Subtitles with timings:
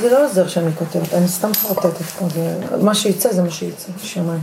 [0.00, 3.88] זה לא עוזר שאני כותבת, אני סתם חרטטת פה, זה- מה שיצא זה מה שיצא,
[4.02, 4.40] שמיים.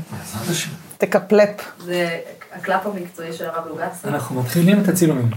[0.97, 1.49] תקפלפ.
[1.85, 2.19] זה
[2.55, 4.07] הקלף המקצועי של הרב לוגסי.
[4.07, 5.29] אנחנו מתחילים את הצילומים.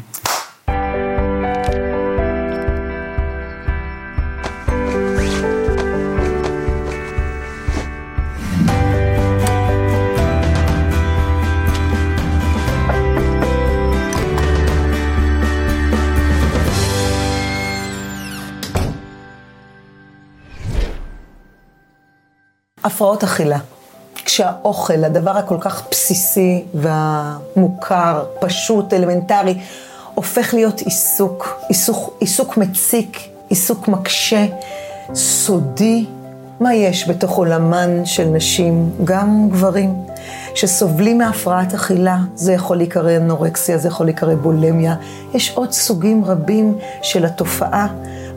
[22.89, 23.59] הפרעות אכילה.
[24.15, 29.59] כשהאוכל, הדבר הכל כך בסיסי והמוכר, פשוט, אלמנטרי,
[30.15, 34.47] הופך להיות עיסוק, עיסוק, עיסוק מציק, עיסוק מקשה,
[35.15, 36.07] סודי.
[36.61, 39.95] מה יש בתוך עולמן של נשים, גם גברים,
[40.55, 44.95] שסובלים מהפרעת אכילה, זה יכול להיקרא אנורקסיה, זה יכול להיקרא בולמיה,
[45.35, 47.87] יש עוד סוגים רבים של התופעה.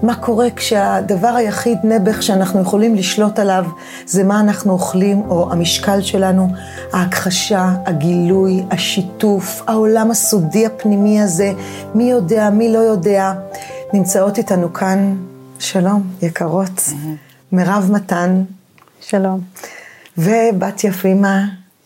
[0.04, 3.66] מה קורה כשהדבר היחיד נעבך שאנחנו יכולים לשלוט עליו
[4.06, 6.48] זה מה אנחנו אוכלים או המשקל שלנו,
[6.94, 11.54] ההכחשה, הגילוי, השיתוף, העולם הסודי הפנימי הזה,
[11.96, 13.34] מי יודע, מי לא יודע.
[13.94, 15.16] נמצאות איתנו כאן,
[15.60, 16.90] שלום, יקרות,
[17.52, 18.44] מירב מתן
[19.02, 19.40] שלום.
[20.18, 21.46] ובת יפימה.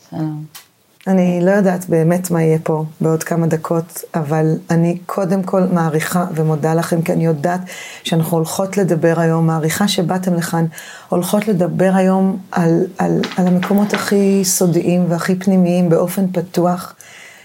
[0.09, 0.64] שלום.
[1.07, 6.25] אני לא יודעת באמת מה יהיה פה בעוד כמה דקות, אבל אני קודם כל מעריכה
[6.35, 7.61] ומודה לכם, כי אני יודעת
[8.03, 10.65] שאנחנו הולכות לדבר היום, מעריכה שבאתם לכאן,
[11.09, 16.95] הולכות לדבר היום על, על, על המקומות הכי סודיים והכי פנימיים באופן פתוח,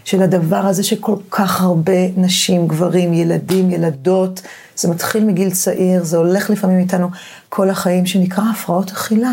[0.05, 4.42] של הדבר הזה שכל כך הרבה נשים, גברים, ילדים, ילדות,
[4.77, 7.08] זה מתחיל מגיל צעיר, זה הולך לפעמים איתנו
[7.48, 9.33] כל החיים, שנקרא הפרעות אכילה.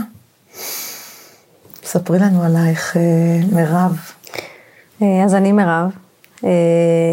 [1.84, 3.02] ספרי לנו עלייך, אה,
[3.52, 3.98] מירב.
[5.02, 5.90] אה, אז אני מירב,
[6.44, 6.50] אה,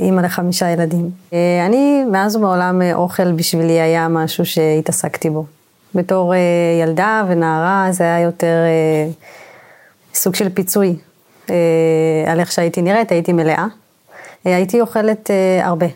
[0.02, 1.10] אימא לחמישה ילדים.
[1.32, 5.44] אה, אני, מאז ומעולם אוכל בשבילי היה משהו שהתעסקתי בו.
[5.94, 6.34] בתור
[6.82, 8.56] ילדה ונערה זה היה יותר
[10.14, 10.96] סוג של פיצוי
[12.26, 13.66] על איך שהייתי נראית, הייתי מלאה.
[14.46, 15.30] אה, הייתי אוכלת
[15.62, 15.86] הרבה.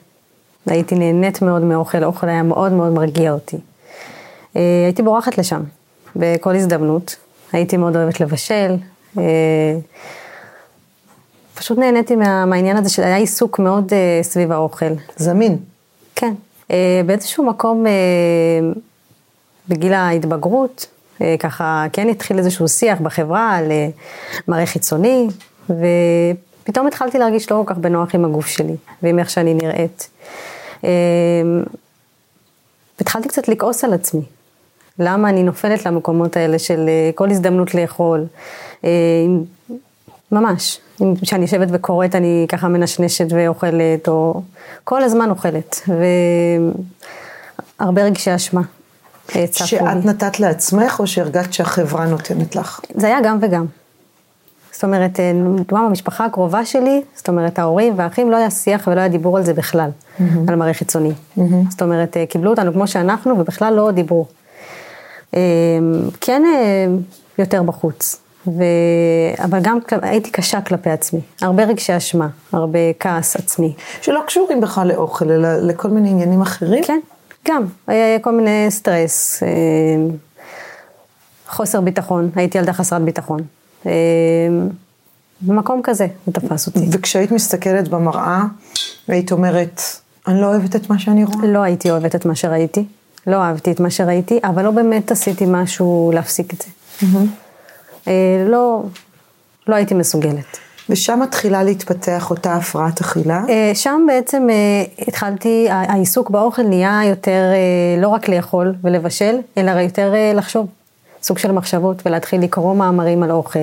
[0.66, 3.56] הייתי נהנית מאוד מאוכל, אוכל היה מאוד מאוד מרגיע אותי.
[4.54, 5.60] הייתי בורחת לשם
[6.16, 7.16] בכל הזדמנות.
[7.52, 8.76] הייתי מאוד אוהבת לבשל.
[11.58, 14.92] אה, פשוט נהניתי מה, מהעניין הזה שהיה עיסוק מאוד אה, סביב האוכל.
[15.16, 15.58] זמין.
[16.14, 16.34] כן.
[16.70, 17.92] אה, באיזשהו מקום אה,
[19.68, 20.86] בגיל ההתבגרות,
[21.20, 23.88] אה, ככה כן התחיל איזשהו שיח בחברה על אה,
[24.48, 25.28] מראה חיצוני,
[25.64, 30.08] ופתאום התחלתי להרגיש לא כל כך בנוח עם הגוף שלי ועם איך שאני נראית.
[30.84, 30.90] אה,
[32.98, 34.22] והתחלתי קצת לכעוס על עצמי.
[34.98, 38.26] למה אני נופלת למקומות האלה של אה, כל הזדמנות לאכול.
[40.32, 40.80] ממש,
[41.22, 44.42] כשאני יושבת וקוראת אני ככה מנשנשת ואוכלת, או
[44.84, 45.88] כל הזמן אוכלת,
[47.78, 48.62] והרבה רגשי אשמה.
[49.36, 50.04] אה, שאת.
[50.04, 52.80] נתת לעצמך, או שהרגשת שהחברה נותנת לך?
[52.94, 53.66] זה היה גם וגם.
[54.72, 59.00] זאת אומרת, אה, לדוגמה במשפחה הקרובה שלי, זאת אומרת ההורים והאחים, לא היה שיח ולא
[59.00, 59.90] היה דיבור על זה בכלל,
[60.48, 61.12] על מראה חיצוני.
[61.70, 64.26] זאת אומרת, אה, קיבלו אותנו כמו שאנחנו ובכלל לא דיברו.
[66.20, 66.42] כן
[67.38, 68.20] יותר בחוץ,
[68.56, 68.62] ו...
[69.44, 73.74] אבל גם הייתי קשה כלפי עצמי, הרבה רגשי אשמה, הרבה כעס עצמי.
[74.02, 76.84] שלא קשורים בכלל לאוכל, אלא לכל מיני עניינים אחרים?
[76.84, 76.98] כן,
[77.48, 79.48] גם, היה כל מיני סטרס, אה,
[81.48, 83.40] חוסר ביטחון, הייתי ילדה חסרת ביטחון.
[83.86, 83.92] אה,
[85.40, 86.80] במקום כזה הוא תפס אותי.
[86.92, 88.44] וכשהיית מסתכלת במראה,
[89.08, 89.80] היית אומרת,
[90.28, 91.46] אני לא אוהבת את מה שאני רואה?
[91.46, 92.84] לא הייתי אוהבת את מה שראיתי,
[93.26, 96.68] לא אהבתי את מה שראיתי, אבל לא באמת עשיתי משהו להפסיק את זה.
[97.02, 97.22] אה,
[98.48, 98.82] לא,
[99.66, 100.58] לא הייתי מסוגלת.
[100.90, 103.42] ושם מתחילה להתפתח אותה הפרעת אכילה.
[103.48, 109.70] אה, שם בעצם אה, התחלתי, העיסוק באוכל נהיה יותר אה, לא רק לאכול ולבשל, אלא
[109.70, 110.66] יותר אה, לחשוב,
[111.22, 113.58] סוג של מחשבות, ולהתחיל לקרוא מאמרים על אוכל.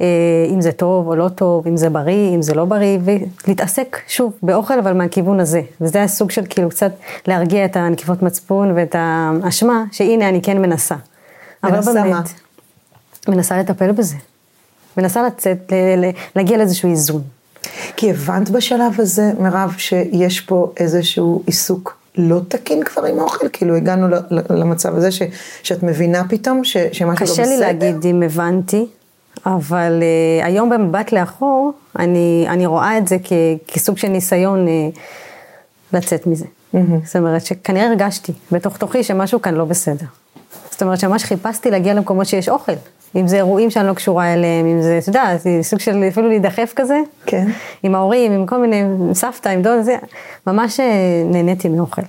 [0.00, 0.06] אה,
[0.54, 4.32] אם זה טוב או לא טוב, אם זה בריא, אם זה לא בריא, ולהתעסק שוב
[4.42, 5.62] באוכל, אבל מהכיוון הזה.
[5.80, 6.92] וזה הסוג של כאילו קצת
[7.26, 10.94] להרגיע את הנקיפות מצפון ואת האשמה, שהנה אני כן מנסה.
[11.64, 12.22] אבל מנסה באמת, מה?
[13.28, 14.16] מנסה לטפל בזה.
[14.96, 17.22] מנסה לצאת, ל- ל- להגיע לאיזשהו איזון.
[17.96, 23.46] כי הבנת בשלב הזה, מירב, שיש פה איזשהו עיסוק לא תקין כבר עם האוכל?
[23.52, 24.16] כאילו הגענו
[24.50, 25.22] למצב הזה ש,
[25.62, 27.24] שאת מבינה פתאום ש, שמשהו לא בסדר?
[27.24, 28.86] קשה לי להגיד אם הבנתי,
[29.46, 33.32] אבל uh, היום במבט לאחור, אני, אני רואה את זה כ,
[33.66, 34.98] כסוג של ניסיון uh,
[35.92, 36.46] לצאת מזה.
[37.04, 40.06] זאת אומרת שכנראה הרגשתי בתוך תוכי שמשהו כאן לא בסדר.
[40.70, 42.72] זאת אומרת שממש חיפשתי להגיע למקומות שיש אוכל.
[43.16, 46.28] אם זה אירועים שאני לא קשורה אליהם, אם זה, אתה יודע, זה סוג של אפילו
[46.28, 47.00] להידחף כזה.
[47.26, 47.46] כן.
[47.82, 49.96] עם ההורים, עם כל מיני, עם סבתא, עם דוד, זה,
[50.46, 50.86] ממש אה,
[51.24, 52.02] נהניתי מאוכל.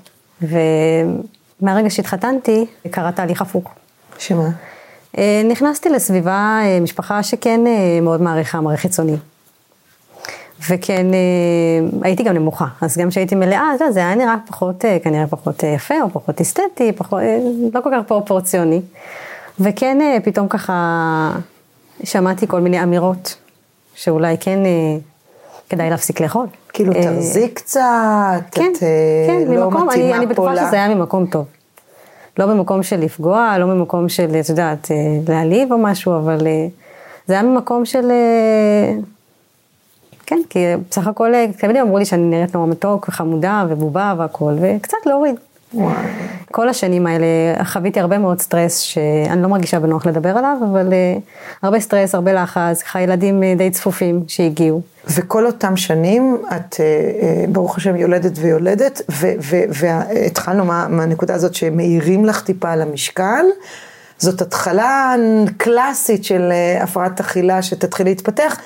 [1.62, 3.74] מהרגע שהתחתנתי, קרה תהליך הפוך.
[4.18, 4.50] שמה?
[5.18, 7.62] אה, נכנסתי לסביבה, אה, משפחה שכן
[8.02, 9.16] מאוד מעריכה מראה חיצוני.
[10.70, 11.06] וכן,
[12.02, 15.64] הייתי גם נמוכה, אז גם כשהייתי מלאה, אתה יודע, זה היה נראה פחות, כנראה פחות
[15.64, 17.22] יפה, או פחות אסתטי, פחות,
[17.74, 18.82] לא כל כך פרופורציוני.
[19.60, 21.32] וכן, פתאום ככה
[22.04, 23.36] שמעתי כל מיני אמירות,
[23.96, 24.60] שאולי כן
[25.70, 26.48] כדאי להפסיק לאכול.
[26.74, 27.82] כאילו, תרזי קצת,
[28.52, 28.78] כן, את
[29.28, 31.46] כן, לא ממקום, מתאימה אני, אני בטוחה שזה היה ממקום טוב.
[32.38, 34.92] לא במקום של לפגוע, לא ממקום של, את יודעת,
[35.28, 36.38] להעליב או משהו, אבל
[37.28, 38.12] זה היה ממקום של...
[40.26, 40.60] כן, כי
[40.90, 45.36] בסך הכל, תמיד אמרו לי שאני נראית נורא מתוק וחמודה ובובה והכול, וקצת להוריד.
[46.52, 47.26] כל השנים האלה
[47.64, 51.22] חוויתי הרבה מאוד סטרס שאני לא מרגישה בנוח לדבר עליו, אבל uh,
[51.62, 54.82] הרבה סטרס, הרבה לחץ, ככה ילדים uh, די צפופים שהגיעו.
[55.08, 56.78] וכל אותם שנים את, uh,
[57.50, 59.02] ברוך השם, יולדת ויולדת,
[59.70, 63.46] והתחלנו מה, מהנקודה הזאת שמאירים לך טיפה על המשקל.
[64.18, 65.16] זאת התחלה
[65.58, 66.52] קלאסית של
[66.82, 68.60] הפרעת אכילה שתתחיל להתפתח.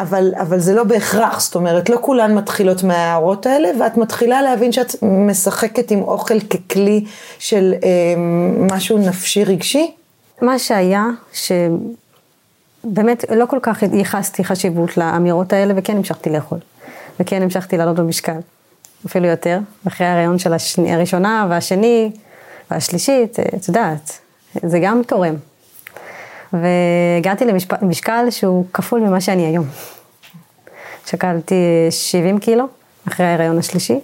[0.00, 4.72] אבל, אבל זה לא בהכרח, זאת אומרת, לא כולן מתחילות מההערות האלה, ואת מתחילה להבין
[4.72, 7.04] שאת משחקת עם אוכל ככלי
[7.38, 8.14] של אה,
[8.74, 9.94] משהו נפשי רגשי?
[10.42, 16.58] מה שהיה, שבאמת לא כל כך ייחסתי חשיבות לאמירות האלה, וכן המשכתי לאכול.
[17.20, 18.38] וכן המשכתי לעלות במשקל,
[19.06, 19.58] אפילו יותר,
[19.88, 22.10] אחרי ההריון של השני, הראשונה והשני
[22.70, 24.18] והשלישית, את יודעת,
[24.62, 25.34] זה גם תורם.
[26.52, 27.44] והגעתי
[27.82, 29.66] למשקל שהוא כפול ממה שאני היום.
[31.06, 31.54] שקלתי
[31.90, 32.64] 70 קילו
[33.08, 34.00] אחרי ההיריון השלישי.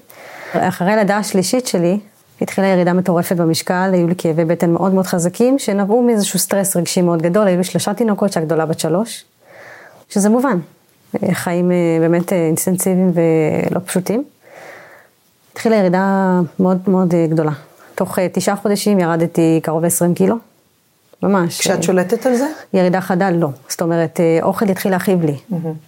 [0.53, 1.99] אחרי הלידה השלישית שלי
[2.41, 7.03] התחילה ירידה מטורפת במשקל, היו לי כאבי בטן מאוד מאוד חזקים, שנבעו מאיזשהו סטרס רגשי
[7.03, 9.25] מאוד גדול, היו לי שלושה תינוקות שהגדולה בת שלוש,
[10.09, 10.59] שזה מובן,
[11.33, 14.25] חיים אה, באמת אה, אינטנסיביים ולא פשוטים.
[15.53, 17.53] התחילה ירידה מאוד מאוד אה, גדולה.
[17.95, 20.37] תוך תשעה חודשים ירדתי קרוב ל-20 קילו.
[21.23, 21.61] ממש.
[21.61, 22.47] כשאת שולטת על זה?
[22.73, 23.49] ירידה חדה, לא.
[23.69, 25.37] זאת אומרת, אה, אוכל יתחיל להכאיב לי.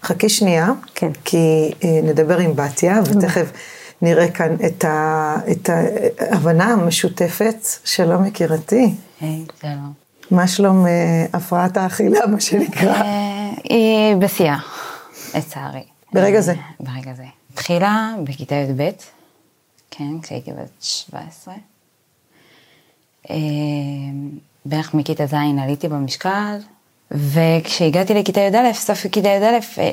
[0.03, 1.11] חכי שנייה, כן.
[1.25, 3.53] כי אה, נדבר עם בתיה, ותכף
[4.03, 5.71] נראה כאן את, ה, את
[6.19, 7.67] ההבנה המשותפת.
[7.85, 8.95] שלום יקירתי.
[9.21, 9.93] היי, שלום.
[10.31, 13.03] מה שלום אה, הפרעת האכילה, מה שנקרא?
[13.65, 14.59] היא בשיאה,
[15.35, 15.85] לצערי.
[16.13, 16.55] ברגע זה?
[16.81, 17.25] ברגע זה.
[17.53, 18.91] התחילה בכיתה י"ב,
[19.91, 21.55] כן, כשהייתי בת 17.
[24.65, 26.57] בערך מכיתה ז' עליתי במשקל,
[27.11, 29.91] וכשהגעתי לכיתה י"א, סוף כיתה י"א, אה, אה,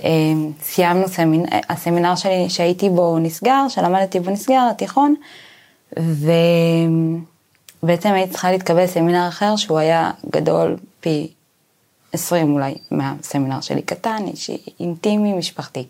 [0.61, 1.45] סיימנו, סמינ...
[1.69, 5.15] הסמינר שלי שהייתי בו נסגר, שלמדתי בו נסגר, התיכון,
[7.83, 11.27] ובעצם הייתי צריכה להתקבל לסמינר אחר שהוא היה גדול פי
[12.13, 15.85] 20 אולי מהסמינר שלי, קטן, אישי, אינטימי, משפחתי.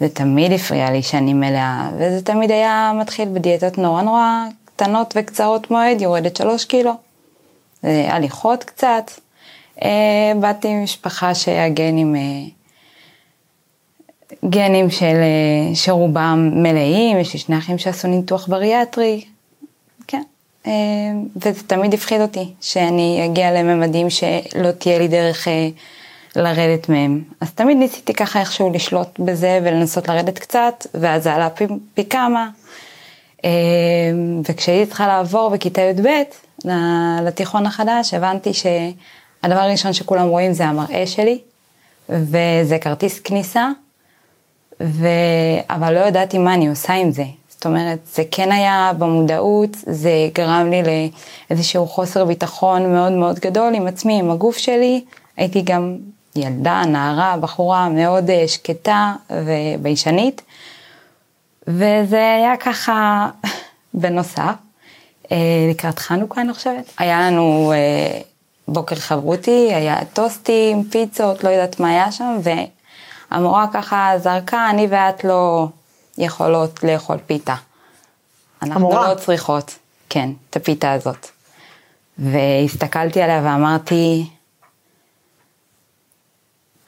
[0.00, 4.44] זה תמיד הפריע לי שאני מלאה, וזה תמיד היה מתחיל בדיאטות נורא נורא
[4.76, 7.05] קטנות וקצרות מועד, יורדת שלוש קילו.
[7.82, 9.10] הליכות קצת.
[9.82, 12.20] אה, באתי ממשפחה שהגנים, אה,
[14.44, 19.24] גנים של, אה, שרובם מלאים, יש לי שני אחים שעשו ניתוח בריאטרי,
[20.06, 20.22] כן.
[21.36, 25.48] וזה תמיד הפחיד אותי, שאני אגיע לממדים שלא תהיה לי דרך
[26.36, 27.22] לרדת מהם.
[27.40, 31.64] אז תמיד ניסיתי ככה איכשהו לשלוט בזה ולנסות לרדת קצת, ואז זה עלה פי,
[31.94, 32.48] פי כמה.
[34.44, 36.08] וכשהייתי צריכה לעבור בכיתה י"ב,
[37.22, 41.38] לתיכון החדש, הבנתי שהדבר הראשון שכולם רואים זה המראה שלי,
[42.08, 43.68] וזה כרטיס כניסה,
[44.80, 45.08] ו...
[45.70, 47.24] אבל לא ידעתי מה אני עושה עם זה.
[47.48, 50.82] זאת אומרת, זה כן היה במודעות, זה גרם לי
[51.50, 55.04] לאיזשהו חוסר ביטחון מאוד מאוד גדול עם עצמי, עם הגוף שלי.
[55.36, 55.96] הייתי גם
[56.36, 60.42] ילדה, נערה, בחורה מאוד אה, שקטה וביישנית,
[61.66, 63.28] וזה היה ככה
[63.94, 64.54] בנוסף.
[65.32, 65.36] אה,
[65.70, 66.92] לקראת חנוכה אני חושבת.
[66.98, 68.20] היה לנו אה,
[68.68, 72.38] בוקר חברותי, היה טוסטים, פיצות, לא יודעת מה היה שם,
[73.30, 75.68] והמורה ככה זרקה, אני ואת לא
[76.18, 77.54] יכולות לאכול פיתה.
[78.62, 79.08] אנחנו המורה.
[79.08, 81.26] לא צריכות, כן, את הפיתה הזאת.
[82.18, 84.30] והסתכלתי עליה ואמרתי,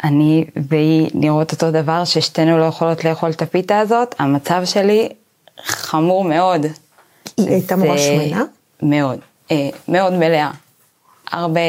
[0.04, 5.08] אני והיא נראות אותו דבר, ששתינו לא יכולות לאכול את הפיתה הזאת, המצב שלי
[5.62, 6.66] חמור מאוד.
[7.36, 8.44] היא הייתה ממש שמנה?
[8.82, 9.18] מאוד,
[9.50, 10.50] אה, מאוד מלאה.
[11.32, 11.60] הרבה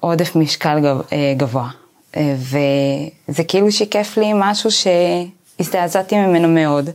[0.00, 0.78] עודף משקל
[1.12, 1.68] אה, גבוה.
[2.16, 2.34] אה,
[3.28, 6.90] וזה כאילו שיקף לי משהו שהזדעזעתי ממנו מאוד.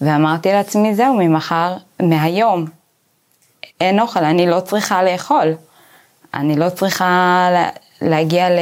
[0.00, 2.64] ואמרתי לעצמי, זהו, ממחר, מהיום,
[3.80, 5.54] אין אוכל, אני לא צריכה לאכול.
[6.34, 7.48] אני לא צריכה
[8.02, 8.58] להגיע ל...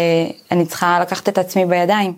[0.50, 2.12] אני צריכה לקחת את עצמי בידיים.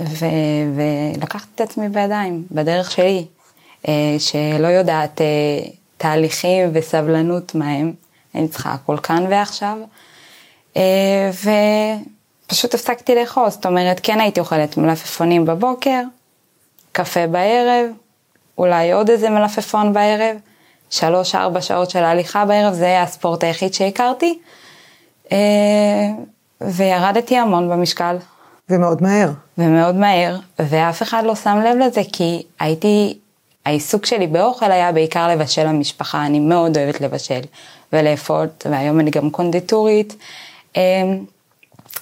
[0.00, 0.26] ו...
[0.74, 3.24] ולקחת את עצמי בידיים, בדרך שלי.
[3.88, 5.26] אה, שלא יודעת אה,
[5.96, 7.92] תהליכים וסבלנות מהם,
[8.34, 9.76] אני צריכה הכל כאן ועכשיו.
[10.76, 11.30] אה,
[12.46, 16.00] ופשוט הפסקתי לאכול, זאת אומרת, כן הייתי אוכלת מלפפונים בבוקר,
[16.92, 17.86] קפה בערב,
[18.58, 20.36] אולי עוד איזה מלפפון בערב,
[20.90, 24.38] שלוש-ארבע שעות של הליכה בערב, זה היה הספורט היחיד שהכרתי.
[26.60, 28.16] וירדתי המון במשקל.
[28.70, 29.30] ומאוד מהר.
[29.58, 33.18] ומאוד מהר, ואף אחד לא שם לב לזה, כי הייתי,
[33.66, 37.40] העיסוק שלי באוכל היה בעיקר לבשל למשפחה, אני מאוד אוהבת לבשל
[37.92, 40.16] ולאפות, והיום אני גם קונדיטורית,
[40.76, 41.24] אמ,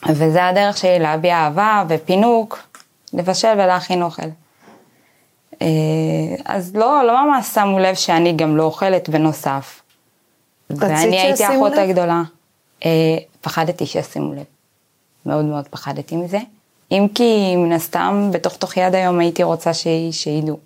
[0.09, 2.59] וזה הדרך שלי להביע אהבה ופינוק,
[3.12, 4.23] לבשל ולהכין אוכל.
[5.62, 5.66] אה,
[6.45, 9.83] אז לא, לא ממש שמו לב שאני גם לא אוכלת בנוסף.
[10.71, 12.23] ואני הייתי אחות הגדולה.
[12.85, 12.90] אה,
[13.40, 14.45] פחדתי שישימו לב.
[15.26, 16.38] מאוד מאוד פחדתי מזה.
[16.92, 19.87] אם כי מן הסתם בתוך תוכי עד היום הייתי רוצה ש...
[20.11, 20.59] שידעו.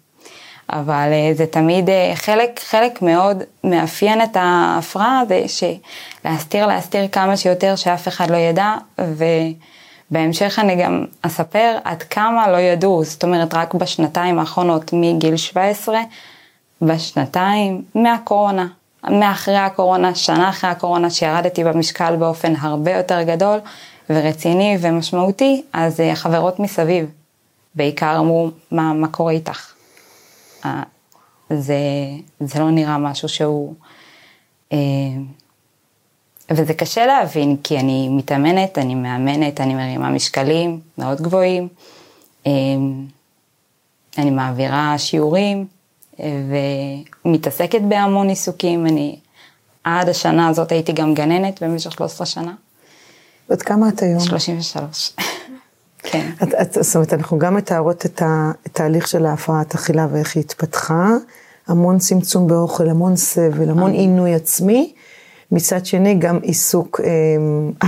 [0.73, 7.37] אבל אה, זה תמיד אה, חלק, חלק מאוד מאפיין את ההפרעה זה שלהסתיר, להסתיר כמה
[7.37, 13.55] שיותר שאף אחד לא ידע ובהמשך אני גם אספר עד כמה לא ידעו, זאת אומרת
[13.55, 16.01] רק בשנתיים האחרונות מגיל 17,
[16.83, 18.67] בשנתיים מהקורונה,
[19.09, 23.59] מאחרי הקורונה, שנה אחרי הקורונה שירדתי במשקל באופן הרבה יותר גדול
[24.11, 27.07] ורציני ומשמעותי, אז אה, החברות מסביב
[27.75, 29.73] בעיקר אמרו, מה, מה קורה איתך?
[30.65, 30.83] אה,
[31.51, 31.79] זה,
[32.41, 33.75] זה לא נראה משהו שהוא...
[34.73, 34.79] אה,
[36.51, 41.69] וזה קשה להבין, כי אני מתאמנת, אני מאמנת, אני מרימה משקלים מאוד גבוהים,
[44.19, 45.67] אני מעבירה שיעורים
[47.25, 48.87] ומתעסקת בהמון עיסוקים.
[48.87, 49.19] אני
[49.85, 52.55] עד השנה הזאת הייתי גם גננת במשך 13 שנה.
[53.49, 54.21] בת כמה את היום?
[54.21, 55.13] 33.
[56.03, 56.31] כן.
[56.43, 61.09] את, את, זאת אומרת, אנחנו גם מתארות את התהליך של ההפרעת אכילה ואיך היא התפתחה,
[61.67, 64.93] המון צמצום באוכל, המון סבל, המון עינוי עצמי.
[65.53, 67.09] מצד שני, גם עיסוק אה,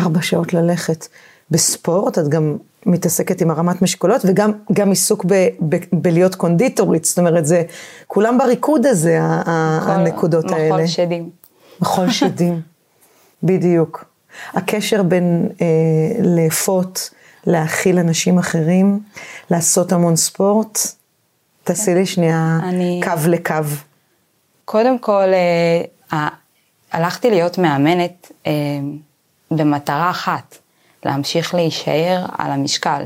[0.00, 1.06] ארבע שעות ללכת
[1.50, 7.18] בספורט, את גם מתעסקת עם הרמת משקולות, וגם גם עיסוק ב, ב, בלהיות קונדיטורית, זאת
[7.18, 7.62] אומרת, זה
[8.06, 9.50] כולם בריקוד הזה, כל,
[9.90, 10.74] הנקודות מחול האלה.
[10.74, 11.30] מחול שדים.
[11.80, 12.60] מחול שדים,
[13.42, 14.04] בדיוק.
[14.54, 15.66] הקשר בין אה,
[16.22, 17.10] לאפות,
[17.46, 19.00] להאכיל אנשים אחרים,
[19.50, 20.78] לעשות המון ספורט.
[21.64, 23.00] תעשי לי שנייה אני...
[23.04, 23.54] קו לקו.
[24.64, 25.28] קודם כל,
[26.12, 26.28] אה,
[26.92, 28.52] הלכתי להיות מאמנת אה,
[29.50, 30.58] במטרה אחת,
[31.04, 33.04] להמשיך להישאר על המשקל.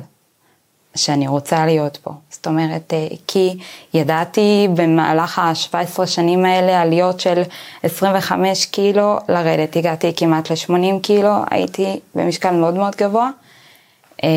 [0.96, 2.10] שאני רוצה להיות פה.
[2.30, 3.58] זאת אומרת, אה, כי
[3.94, 7.42] ידעתי במהלך ה-17 שנים האלה עליות של
[7.82, 13.30] 25 קילו לרדת, הגעתי כמעט ל-80 קילו, הייתי במשקל מאוד מאוד גבוה,
[14.24, 14.28] אה,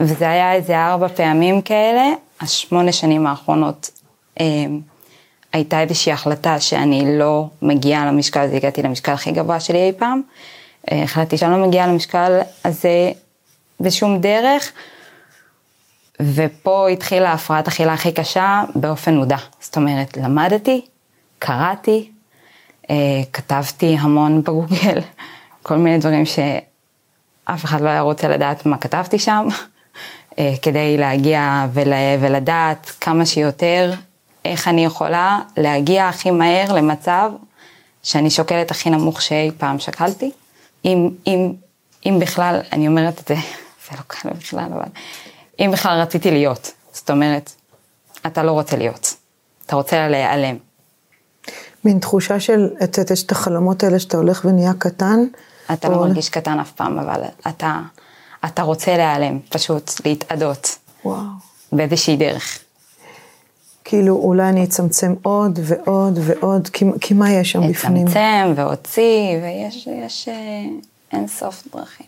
[0.00, 2.04] וזה היה איזה ארבע פעמים כאלה,
[2.40, 3.90] השמונה שנים האחרונות
[4.40, 4.46] אה,
[5.52, 10.22] הייתה איזושהי החלטה שאני לא מגיעה למשקל הזה, הגעתי למשקל הכי גבוה שלי אי פעם,
[10.90, 13.12] החלטתי שאני לא מגיעה למשקל הזה
[13.80, 14.72] בשום דרך.
[16.20, 19.36] ופה התחילה הפרעת אכילה הכי קשה באופן מודע.
[19.60, 20.86] זאת אומרת, למדתי,
[21.38, 22.10] קראתי,
[22.90, 22.94] אה,
[23.32, 25.00] כתבתי המון בגוגל,
[25.62, 29.48] כל מיני דברים שאף אחד לא היה רוצה לדעת מה כתבתי שם,
[30.38, 33.92] אה, כדי להגיע ול, ולדעת כמה שיותר
[34.44, 37.30] איך אני יכולה להגיע הכי מהר למצב
[38.02, 40.30] שאני שוקלת הכי נמוך שאי פעם שקלתי.
[40.86, 41.52] אם, אם,
[42.06, 43.34] אם בכלל, אני אומרת את זה,
[43.90, 44.88] זה לא קל בכלל, אבל
[45.60, 46.72] אם בכלל רציתי להיות.
[46.92, 47.52] זאת אומרת,
[48.26, 49.14] אתה לא רוצה להיות,
[49.66, 50.56] אתה רוצה להיעלם.
[51.84, 55.18] מין תחושה של, את יודעת, יש את החלומות האלה שאתה הולך ונהיה קטן.
[55.72, 57.80] אתה לא מרגיש קטן אף פעם, אבל אתה,
[58.44, 60.78] אתה רוצה להיעלם, פשוט להתאדות.
[61.04, 61.22] וואו.
[61.72, 62.58] באיזושהי דרך.
[63.88, 68.06] כאילו, אולי אני אצמצם עוד ועוד ועוד, כי, כי מה יש שם בפנים?
[68.06, 70.34] אצמצם ואוציא, ויש יש, אה,
[71.12, 72.06] אין סוף דרכים.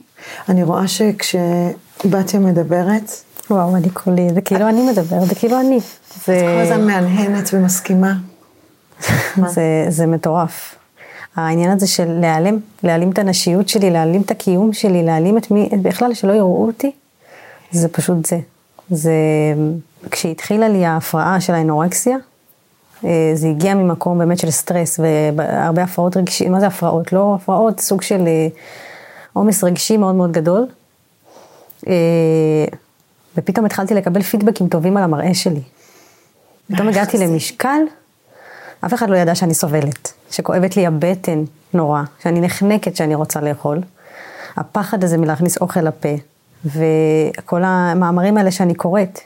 [0.48, 3.10] אני רואה שכשבתיה מדברת,
[3.50, 5.80] וואו, אני כולי, זה כאילו אני מדברת, זה כאילו אני.
[6.24, 6.36] זה...
[6.36, 8.14] את כל הזמן מהנהנת ומסכימה.
[9.54, 10.74] זה, זה מטורף.
[11.36, 15.68] העניין הזה של להיעלם, להעלים את הנשיות שלי, להעלים את הקיום שלי, להעלים את מי,
[15.82, 16.90] בכלל שלא יראו אותי,
[17.70, 18.38] זה פשוט זה.
[18.90, 19.12] זה,
[20.10, 22.16] כשהתחילה לי ההפרעה של האנורקסיה,
[23.04, 25.00] אה, זה הגיע ממקום באמת של סטרס
[25.36, 27.12] והרבה הפרעות רגשיות, מה זה הפרעות?
[27.12, 28.48] לא הפרעות, סוג של אה,
[29.32, 30.66] עומס רגשי מאוד מאוד גדול.
[31.88, 31.94] אה,
[33.36, 35.62] ופתאום התחלתי לקבל פידבקים טובים על המראה שלי.
[36.72, 37.80] פתאום הגעתי למשקל,
[38.86, 43.80] אף אחד לא ידע שאני סובלת, שכואבת לי הבטן נורא, שאני נחנקת שאני רוצה לאכול.
[44.56, 46.08] הפחד הזה מלהכניס אוכל לפה,
[46.64, 49.20] וכל המאמרים האלה שאני קוראת,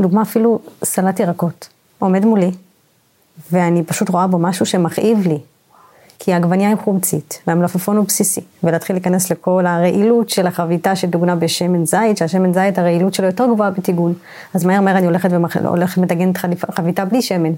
[0.00, 1.68] דוגמה אפילו סלט ירקות.
[1.98, 2.50] עומד מולי,
[3.52, 5.38] ואני פשוט רואה בו משהו שמכאיב לי.
[6.22, 11.86] כי העגבנייה היא חומצית, והמלפפון הוא בסיסי, ולהתחיל להיכנס לכל הרעילות של החביתה שדוגנה בשמן
[11.86, 14.14] זית, שהשמן זית הרעילות שלו יותר גבוהה בטיגון.
[14.54, 15.30] אז מהר מהר אני הולכת
[15.98, 16.36] ומטגנת
[16.70, 17.52] חביתה בלי שמן,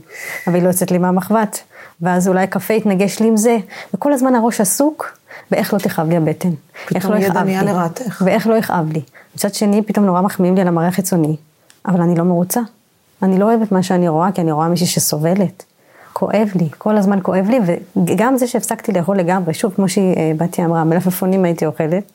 [0.47, 1.61] אבל היא לא יוצאת לי מהמחבת.
[2.01, 3.57] ואז אולי קפה יתנגש לי עם זה,
[3.95, 5.19] וכל הזמן הראש עסוק,
[5.53, 6.51] ואיך לא תכאב לי הבטן.
[6.95, 7.57] איך לא יכאב לי.
[7.65, 8.23] לרעתך.
[8.27, 9.01] ואיך לא יכאב לי.
[9.35, 11.37] מצד שני, פתאום נורא מחמיאים לי על המראה החיצוני,
[11.87, 12.61] אבל אני לא מרוצה.
[13.23, 15.65] אני לא אוהבת מה שאני רואה, כי אני רואה מישהי שסובלת.
[16.13, 17.59] כואב לי, כל הזמן כואב לי,
[18.07, 22.13] וגם זה שהפסקתי לאכול לגמרי, שוב, כמו שבתי אמרה, מלפפונים הייתי אוכלת,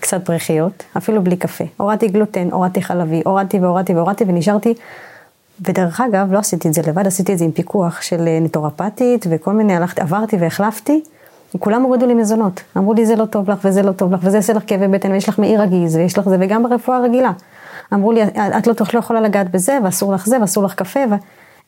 [0.00, 1.64] קצת פרחיות, אפילו בלי קפה.
[1.76, 4.74] הורדתי גלוטן, הורדתי חלבי, הורדתי והורדתי והורדתי ונשארתי,
[5.60, 9.26] ודרך אגב, לא עשיתי את זה לבד, עשיתי את זה עם פיקוח של אה, נטורפטית
[9.30, 11.02] וכל מיני, הלכתי, עברתי והחלפתי,
[11.54, 12.60] וכולם הורידו לי מזונות.
[12.76, 15.12] אמרו לי, זה לא טוב לך וזה לא טוב לך, וזה יעשה לך כאבי בטן,
[15.12, 17.30] ויש לך מעי רגיז, ויש לך זה, וגם ברפואה הרגילה.
[17.94, 18.22] אמרו לי,
[18.58, 21.14] את לא, לא יכולה לגעת בזה, ואסור לך זה, ואסור לך קפה, ו...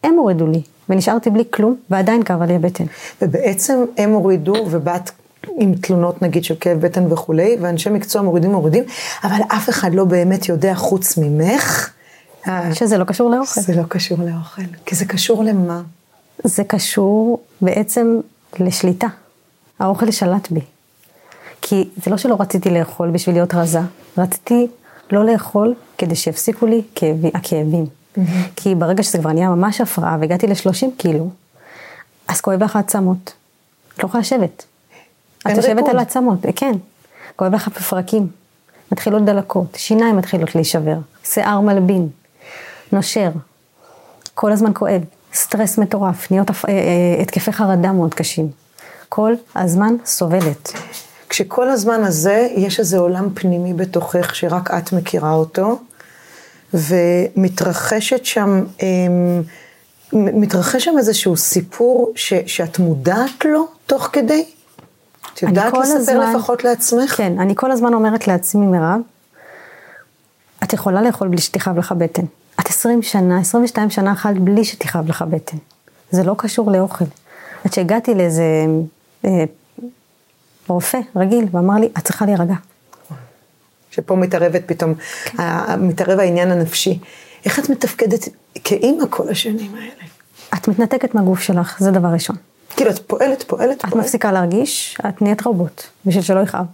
[0.04, 2.84] הם הורידו לי, ונשארתי בלי כלום, ועדיין כאבה לי הבטן.
[3.22, 5.10] ובעצם הם הורידו, ובאת
[5.56, 8.84] עם תלונות נגיד של כאב בטן וכולי, ואנשי מקצוע מורידים מורידים,
[9.24, 11.90] אבל אף אחד לא באמת יודע חוץ ממך.
[12.72, 13.60] שזה לא קשור לאוכל.
[13.60, 15.82] זה לא קשור לאוכל, כי זה קשור למה?
[16.44, 18.20] זה קשור בעצם
[18.60, 19.06] לשליטה.
[19.78, 20.60] האוכל שלט בי.
[21.62, 23.80] כי זה לא שלא רציתי לאכול בשביל להיות רזה,
[24.18, 24.66] רציתי
[25.12, 27.86] לא לאכול כדי שיפסיקו לי כאבי, הכאבים.
[27.86, 28.20] Mm-hmm.
[28.56, 31.30] כי ברגע שזה כבר נהיה ממש הפרעה והגעתי ל-30 קילו,
[32.28, 33.32] אז כואב לך העצמות.
[33.94, 34.64] את לא יכולה לשבת.
[35.46, 36.72] את יושבת על העצמות, כן.
[37.36, 38.28] כואב לך בפרקים.
[38.92, 42.08] מתחילות דלקות, שיניים מתחילות להישבר, שיער מלבין,
[42.92, 43.30] נושר,
[44.34, 45.02] כל הזמן כואב,
[45.34, 48.48] סטרס מטורף, נהיות אה, אה, התקפי חרדה מאוד קשים.
[49.08, 50.72] כל הזמן סובלת.
[51.28, 55.80] כשכל הזמן הזה יש איזה עולם פנימי בתוכך שרק את מכירה אותו,
[56.74, 59.42] ומתרחשת שם, אמ,
[60.12, 64.44] מתרחש שם איזשהו סיפור ש, שאת מודעת לו תוך כדי?
[65.34, 67.16] את יודעת לספר הזמן, לפחות לעצמך?
[67.16, 69.00] כן, אני כל הזמן אומרת לעצמי, מירב,
[70.64, 72.22] את יכולה לאכול בלי שתכאב לך בטן.
[72.60, 75.56] את 20 שנה, 22 שנה אכלת בלי שתכאב לך בטן.
[76.10, 77.04] זה לא קשור לאוכל.
[77.64, 78.44] עד שהגעתי לאיזה
[80.68, 82.54] רופא רגיל, ואמר לי, את צריכה להירגע.
[83.90, 85.42] שפה מתערבת פתאום, כן.
[85.80, 86.98] מתערב העניין הנפשי.
[87.44, 88.28] איך את מתפקדת
[88.64, 89.92] כאימא כל השנים האלה?
[90.54, 92.36] את מתנתקת מהגוף שלך, זה דבר ראשון.
[92.70, 93.84] כאילו, את פועלת, פועלת, פועלת.
[93.84, 96.66] את מפסיקה להרגיש, את נהיית רובוט, בשביל שלא יכאב.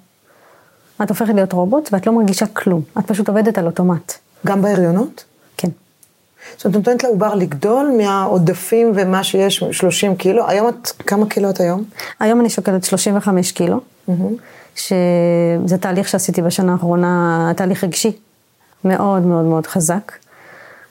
[1.03, 4.13] את הופכת להיות רובוט ואת לא מרגישה כלום, את פשוט עובדת על אוטומט.
[4.47, 5.25] גם בהריונות?
[6.57, 10.49] זאת אומרת, נותנת לעובר לגדול מהעודפים ומה שיש, 30 קילו.
[10.49, 11.85] היום את, כמה קילו את היום?
[12.21, 13.81] היום אני שוקלת 35 קילו.
[14.09, 14.13] Mm-hmm.
[14.75, 18.13] שזה תהליך שעשיתי בשנה האחרונה, תהליך רגשי,
[18.85, 20.13] מאוד מאוד מאוד חזק.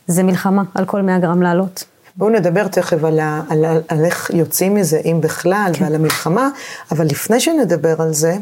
[0.07, 1.83] זה מלחמה על כל 100 גרם לעלות.
[2.15, 5.83] בואו נדבר תכף על, ה, על, על, על איך יוצאים מזה, אם בכלל, כן.
[5.83, 6.49] ועל המלחמה,
[6.91, 8.37] אבל לפני שנדבר על זה,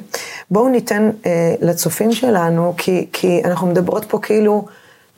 [0.51, 4.65] בואו ניתן אה, לצופים שלנו, כי, כי אנחנו מדברות פה כאילו,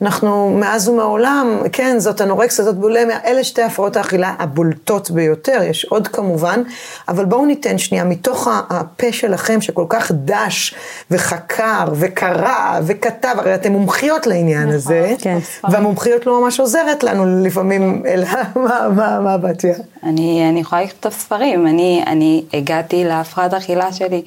[0.02, 5.84] אנחנו מאז ומעולם, כן, זאת אנורקסיה, זאת בולמיה, אלה שתי הפרעות האכילה הבולטות ביותר, יש
[5.84, 6.62] עוד כמובן,
[7.08, 10.74] אבל בואו ניתן שנייה, מתוך הפה שלכם שכל כך דש
[11.10, 15.38] וחקר וקרא וכתב, הרי אתן מומחיות לעניין נכון, הזה, כן,
[15.70, 19.74] והמומחיות לא ממש עוזרת לנו לפעמים, אלא מה, מה, מה בתיה?
[20.02, 24.22] אני, אני יכולה לכתוב ספרים, אני, אני הגעתי להפרעת אכילה שלי.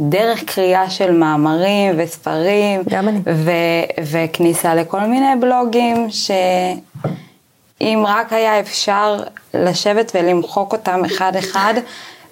[0.00, 2.82] דרך קריאה של מאמרים וספרים.
[2.88, 3.18] גם אני.
[3.26, 9.22] ו- וכניסה לכל מיני בלוגים, שאם רק היה אפשר
[9.54, 11.74] לשבת ולמחוק אותם אחד-אחד,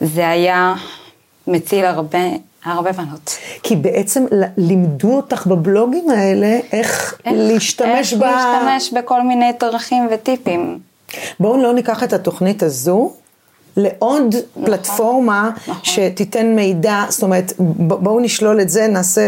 [0.01, 0.75] זה היה
[1.46, 2.18] מציל הרבה,
[2.64, 3.37] הרבה בנות.
[3.62, 4.25] כי בעצם
[4.57, 8.25] לימדו אותך בבלוגים האלה איך, איך להשתמש איך ב...
[8.25, 10.79] איך להשתמש בכל מיני דרכים וטיפים.
[11.40, 13.12] בואו לא ניקח את התוכנית הזו
[13.76, 15.74] לעוד נכון, פלטפורמה נכון.
[15.82, 19.22] שתיתן מידע, זאת אומרת בואו נשלול את זה, נעשה,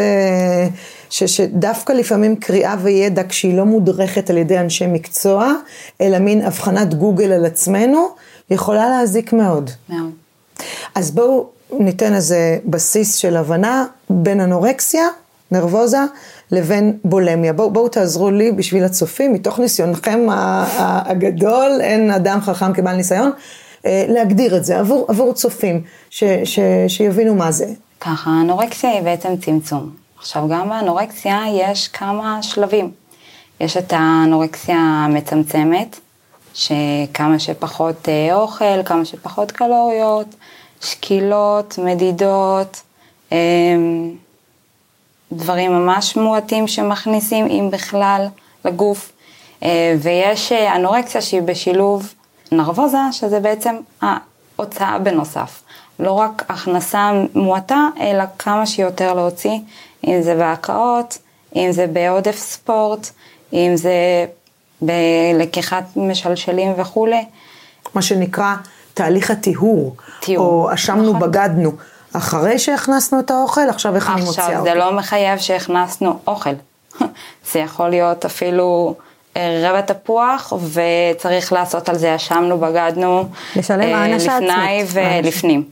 [1.11, 5.53] ש, שדווקא לפעמים קריאה וידע כשהיא לא מודרכת על ידי אנשי מקצוע,
[6.01, 8.09] אלא מין הבחנת גוגל על עצמנו,
[8.51, 9.71] יכולה להזיק מאוד.
[9.89, 10.11] מאוד.
[10.95, 15.09] אז בואו ניתן איזה בסיס של הבנה בין אנורקסיה,
[15.51, 15.99] נרבוזה,
[16.51, 17.53] לבין בולמיה.
[17.53, 20.27] בואו בוא תעזרו לי בשביל הצופים, מתוך ניסיונכם
[20.77, 23.31] הגדול, אין אדם חכם כבעל ניסיון.
[23.87, 27.67] אה, להגדיר את זה עבור, עבור צופים, ש, ש, שיבינו מה זה.
[28.01, 29.91] ככה, האנורקסיה היא בעצם צמצום.
[30.19, 32.91] עכשיו, גם באנורקסיה יש כמה שלבים.
[33.61, 36.01] יש את האנורקסיה המצמצמת,
[36.55, 40.27] שכמה שפחות אה, אוכל, כמה שפחות קלוריות,
[40.81, 42.83] שקילות, מדידות,
[43.33, 43.39] אה,
[45.33, 48.27] דברים ממש מועטים שמכניסים, אם בכלל,
[48.65, 49.13] לגוף.
[50.01, 52.15] ויש אנורקסיה שהיא בשילוב
[52.57, 55.63] נרבוזה, שזה בעצם ההוצאה בנוסף.
[55.99, 59.59] לא רק הכנסה מועטה, אלא כמה שיותר להוציא,
[60.07, 61.19] אם זה בהקאות,
[61.57, 63.11] אם זה בעודף ספורט,
[63.53, 64.27] אם זה
[64.83, 67.25] בלקיחת משלשלים וכולי.
[67.95, 68.55] מה שנקרא
[68.95, 69.97] תהליך הטיהור.
[70.21, 71.21] טיהור, או אשמנו נכון.
[71.21, 71.73] בגדנו.
[72.13, 74.71] אחרי שהכנסנו את האוכל, עכשיו איך אני מוציאה עכשיו, אותו?
[74.71, 76.51] זה לא מחייב שהכנסנו אוכל.
[77.53, 78.95] זה יכול להיות אפילו
[79.39, 83.29] רבע תפוח, וצריך לעשות על זה אשמנו, בגדנו.
[83.57, 84.87] לשלם אה, לפני עצמית.
[85.25, 85.65] ולפנים.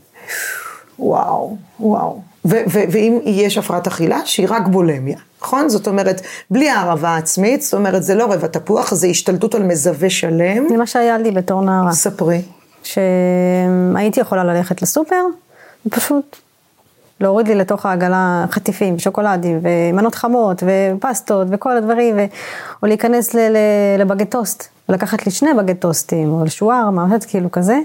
[0.98, 2.20] וואו, וואו.
[2.44, 5.68] ו- ו- ואם יש הפרעת אכילה, שהיא רק בולמיה, נכון?
[5.68, 6.20] זאת אומרת,
[6.51, 10.68] בלי הערבה עצמית, זאת אומרת, זה לא רבע תפוח, זה השתלטות על מזווה שלם.
[10.68, 11.92] זה מה שהיה לי בתור נערה.
[11.92, 12.42] ספרי.
[12.85, 15.25] שהייתי יכולה ללכת לסופר,
[15.87, 16.37] ופשוט
[17.22, 22.24] להוריד לי לתוך העגלה חטיפים, שוקולדים, ומנות חמות, ופסטות, וכל הדברים, ו...
[22.82, 23.38] או להיכנס ל...
[23.38, 23.56] ל...
[23.98, 27.78] לבגט טוסט, ולקחת לי שני בגט טוסטים, או לשווארמה, משהו כאילו כזה,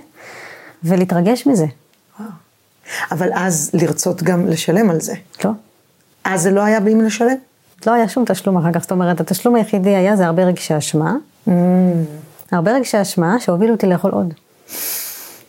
[0.84, 1.66] ולהתרגש מזה.
[3.12, 5.14] אבל אז לרצות גם לשלם על זה.
[5.46, 5.52] לא?
[6.24, 7.36] אז זה לא היה באים לשלם?
[7.88, 11.16] לא היה שום תשלום אחר כך, זאת אומרת, התשלום היחידי היה זה הרבה רגשי אשמה.
[12.52, 14.34] הרבה רגשי אשמה שהובילו אותי לאכול עוד.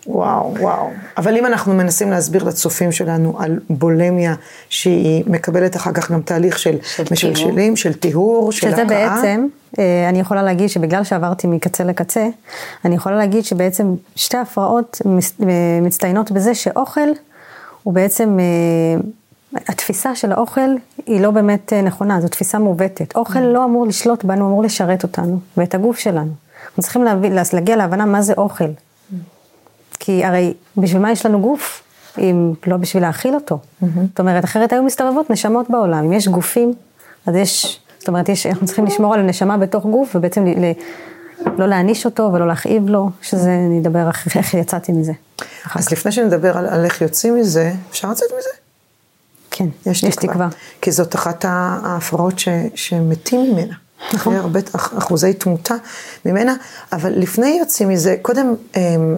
[0.08, 0.90] וואו, וואו.
[1.16, 4.34] אבל אם אנחנו מנסים להסביר לצופים שלנו על בולמיה,
[4.68, 9.16] שהיא מקבלת אחר כך גם תהליך של, של משלשלים, של טיהור, של שזה הקאה.
[9.16, 9.46] בעצם,
[9.78, 12.28] אה, אני יכולה להגיד שבגלל שעברתי מקצה לקצה,
[12.84, 15.48] אני יכולה להגיד שבעצם שתי הפרעות אה,
[15.82, 17.08] מצטיינות בזה שאוכל
[17.82, 19.00] הוא בעצם, אה,
[19.68, 20.70] התפיסה של האוכל
[21.06, 23.16] היא לא באמת נכונה, זו תפיסה מעוותת.
[23.16, 26.32] אוכל לא אמור לשלוט בנו, אמור לשרת אותנו ואת הגוף שלנו.
[26.68, 28.68] אנחנו צריכים להביא, להגיע להבנה מה זה אוכל.
[30.08, 31.82] כי הרי בשביל מה יש לנו גוף,
[32.18, 33.58] אם לא בשביל להאכיל אותו.
[33.80, 36.04] זאת אומרת, אחרת היו מסתובבות נשמות בעולם.
[36.04, 36.74] אם יש גופים,
[37.26, 40.72] אז יש, זאת אומרת, יש, אנחנו צריכים לשמור על הנשמה בתוך גוף, ובעצם ל, ל,
[41.58, 45.12] לא להעניש אותו ולא להכאיב לו, שזה, אני אדבר איך, איך יצאתי מזה.
[45.74, 45.92] אז.
[45.92, 48.50] לפני שנדבר על, על איך יוצאים מזה, אפשר לצאת מזה?
[49.50, 50.48] כן, יש תקווה.
[50.80, 53.74] כי זאת אחת ההפרעות ש, שמתים ממנה.
[54.06, 54.18] נכון.
[54.18, 55.74] אחרי הרבה אח- אחוזי תמותה
[56.26, 56.54] ממנה,
[56.92, 59.16] אבל לפני יוצאים מזה, קודם אמ,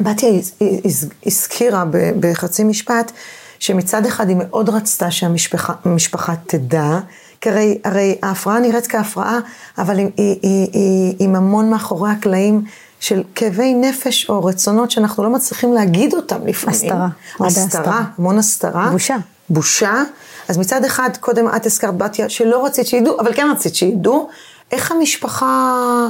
[0.00, 0.52] בתיה הז-
[0.84, 1.84] הז- הזכירה
[2.20, 3.12] בחצי משפט,
[3.58, 6.98] שמצד אחד היא מאוד רצתה שהמשפחה המשפחה תדע,
[7.40, 9.38] כי הרי, הרי ההפרעה נראית כהפרעה,
[9.78, 12.64] אבל היא, היא, היא, היא עם המון מאחורי הקלעים
[13.00, 16.74] של כאבי נפש או רצונות שאנחנו לא מצליחים להגיד אותם לפעמים.
[16.76, 17.08] הסתרה,
[17.46, 18.02] הסתרה.
[18.18, 18.90] המון הסתרה.
[18.90, 19.16] בושה.
[19.50, 20.02] בושה.
[20.48, 24.28] אז מצד אחד, קודם את הזכרת בתיה, שלא רצית שידעו, אבל כן רצית שידעו.
[24.72, 26.08] איך המשפחה...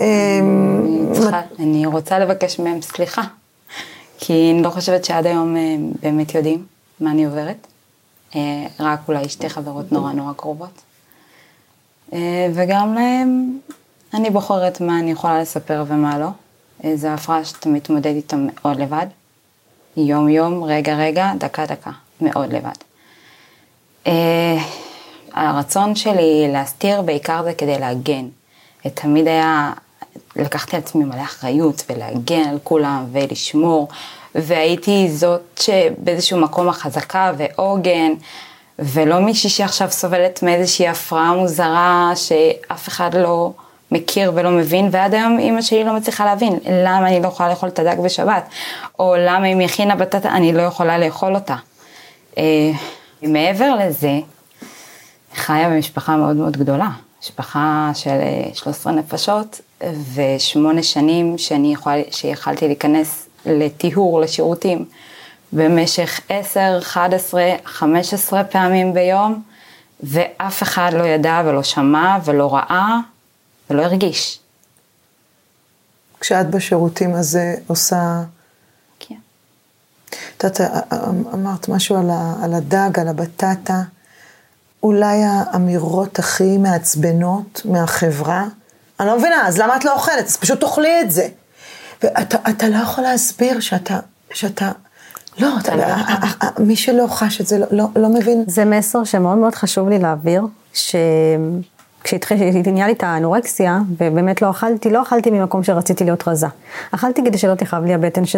[0.00, 1.12] אמ,
[1.58, 3.22] אני רוצה לבקש מהם סליחה,
[4.18, 6.66] כי אני לא חושבת שעד היום אה, באמת יודעים
[7.00, 7.66] מה אני עוברת.
[8.36, 10.80] אה, רק אולי שתי חברות נורא נורא קרובות.
[12.12, 13.58] אה, וגם להם,
[14.14, 16.28] אני בוחרת מה אני יכולה לספר ומה לא.
[16.94, 19.06] זו הפרעה שאתה מתמודד איתה מאוד לבד.
[19.96, 22.80] יום יום, רגע רגע, דקה דקה, מאוד לבד.
[25.32, 28.28] הרצון שלי להסתיר בעיקר זה כדי להגן.
[28.94, 29.72] תמיד היה,
[30.36, 33.88] לקחתי על עצמי מלא אחריות ולהגן על כולם ולשמור,
[34.34, 38.12] והייתי זאת שבאיזשהו מקום החזקה ועוגן,
[38.78, 43.52] ולא מישהי שעכשיו סובלת מאיזושהי הפרעה מוזרה שאף אחד לא
[43.92, 47.68] מכיר ולא מבין, ועד היום אימא שלי לא מצליחה להבין למה אני לא יכולה לאכול
[47.68, 48.48] את הדג בשבת,
[48.98, 51.56] או למה אם היא הכינה בטטה אני לא יכולה לאכול אותה.
[52.38, 52.70] אה,
[53.22, 54.18] מעבר לזה,
[55.34, 56.88] חיה במשפחה מאוד מאוד גדולה,
[57.22, 59.60] משפחה של אה, 13 נפשות
[60.14, 64.84] ושמונה שנים שאני יכולה, שיכלתי להיכנס לטיהור, לשירותים,
[65.52, 69.42] במשך 10, 11, 15 פעמים ביום,
[70.02, 72.96] ואף אחד לא ידע ולא שמע ולא ראה
[73.70, 74.40] ולא הרגיש.
[76.20, 78.22] כשאת בשירותים הזה עושה...
[78.98, 79.14] כן.
[80.36, 80.60] את יודעת,
[81.34, 83.82] אמרת משהו על, ה, על הדג, על הבטטה,
[84.82, 88.44] אולי האמירות הכי מעצבנות מהחברה.
[89.00, 90.26] אני לא מבינה, אז למה את לא אוכלת?
[90.26, 91.28] אז פשוט תאכלי את זה.
[92.02, 93.98] ואתה אתה לא יכול להסביר שאתה,
[94.32, 94.70] שאתה,
[95.38, 98.44] לא, אתה, לא ה- ה- ה- מי שלא חש את זה לא, לא, לא מבין.
[98.46, 100.42] זה מסר שמאוד מאוד חשוב לי להעביר,
[100.74, 102.40] שכשהתחילה
[102.86, 106.46] לי את האנורקסיה, ובאמת לא אכלתי, לא אכלתי ממקום שרציתי להיות רזה.
[106.94, 108.36] אכלתי כדי שלא תכאב לי הבטן, ש,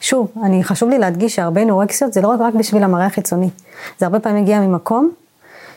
[0.00, 3.48] ששוב, אני, חשוב לי להדגיש שהרבה אנורקסיות זה לא רק, רק בשביל המראה החיצוני.
[3.98, 5.10] זה הרבה פעמים מגיע ממקום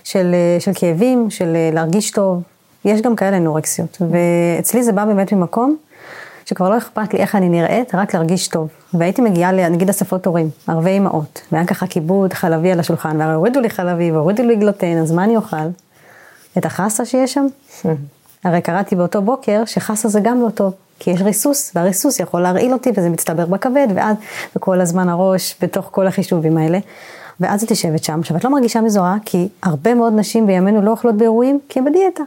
[0.03, 2.41] של, של כאבים, של להרגיש טוב.
[2.85, 5.75] יש גם כאלה אנורקסיות, ואצלי זה בא באמת ממקום
[6.45, 8.67] שכבר לא אכפת לי איך אני נראית, רק להרגיש טוב.
[8.93, 13.33] והייתי מגיעה, ל- נגיד אספות הורים, ערבי אמהות, והיה ככה כיבוד חלבי על השולחן, והרי
[13.33, 15.67] הורידו לי חלבי והורידו לי גלוטן, אז מה אני אוכל?
[16.57, 17.45] את החסה שיש שם?
[18.43, 20.73] הרי קראתי באותו בוקר שחסה זה גם לא טוב.
[20.99, 24.15] כי יש ריסוס, והריסוס יכול להרעיל אותי וזה מצטבר בכבד, ואז,
[24.55, 26.79] וכל הזמן הראש בתוך כל החישובים האלה.
[27.39, 30.91] ואז את יושבת שם, עכשיו את לא מרגישה מזוהה, כי הרבה מאוד נשים בימינו לא
[30.91, 32.23] אוכלות באירועים, כי הן בדיאטה.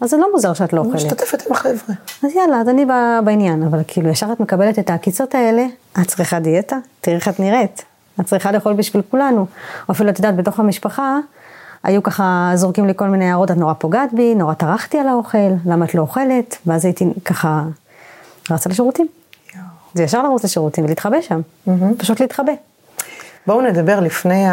[0.00, 0.94] אז זה לא מוזר שאת לא אוכלת.
[0.94, 1.94] משתתפת עם החבר'ה.
[2.24, 2.86] אז יאללה, אז אני
[3.24, 5.66] בעניין, אבל כאילו ישר את מקבלת את העקיצות האלה,
[6.00, 7.84] את צריכה דיאטה, תראי איך את נראית,
[8.20, 9.46] את צריכה לאכול בשביל כולנו.
[9.88, 11.18] או אפילו את יודעת, בתוך המשפחה,
[11.82, 15.38] היו ככה זורקים לי כל מיני הערות, את נורא פוגעת בי, נורא טרחתי על האוכל,
[15.66, 17.64] למה את לא אוכלת, ואז הייתי ככה
[18.50, 19.06] רצה לשירותים.
[19.94, 21.40] זה ישר לרוץ לשירותים ולהתחבא שם,
[21.98, 22.52] פשוט להתחבא.
[23.46, 24.44] בואו נדבר לפני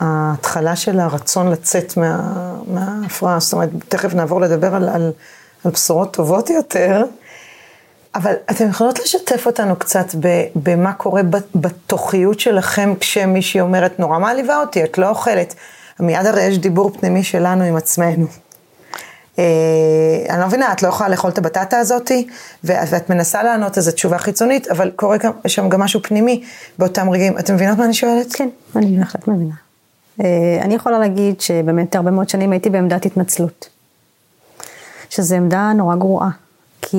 [0.00, 5.12] ההתחלה של הרצון לצאת מה- מההפרעה, זאת אומרת, תכף נעבור לדבר על, על,
[5.64, 7.04] על בשורות טובות יותר,
[8.14, 10.06] אבל אתן יכולות לשתף אותנו קצת
[10.54, 11.22] במה קורה
[11.54, 15.54] בתוכיות שלכם כשמישהי אומרת, נורא מעליבה אותי, את לא אוכלת.
[16.00, 18.26] מיד הרי יש דיבור פנימי שלנו עם עצמנו.
[19.38, 19.44] אה,
[20.30, 22.26] אני לא מבינה, את לא יכולה לאכול את הבטטה הזאתי,
[22.64, 26.44] ואת מנסה לענות איזו תשובה חיצונית, אבל קורה גם, שם גם משהו פנימי
[26.78, 27.38] באותם רגעים.
[27.38, 28.32] אתם מבינות מה אני שואלת?
[28.32, 29.54] כן, אני בהחלט מבינה.
[30.20, 33.68] אה, אני יכולה להגיד שבאמת הרבה מאוד שנים הייתי בעמדת התנצלות.
[35.10, 36.30] שזו עמדה נורא גרועה,
[36.82, 36.96] כי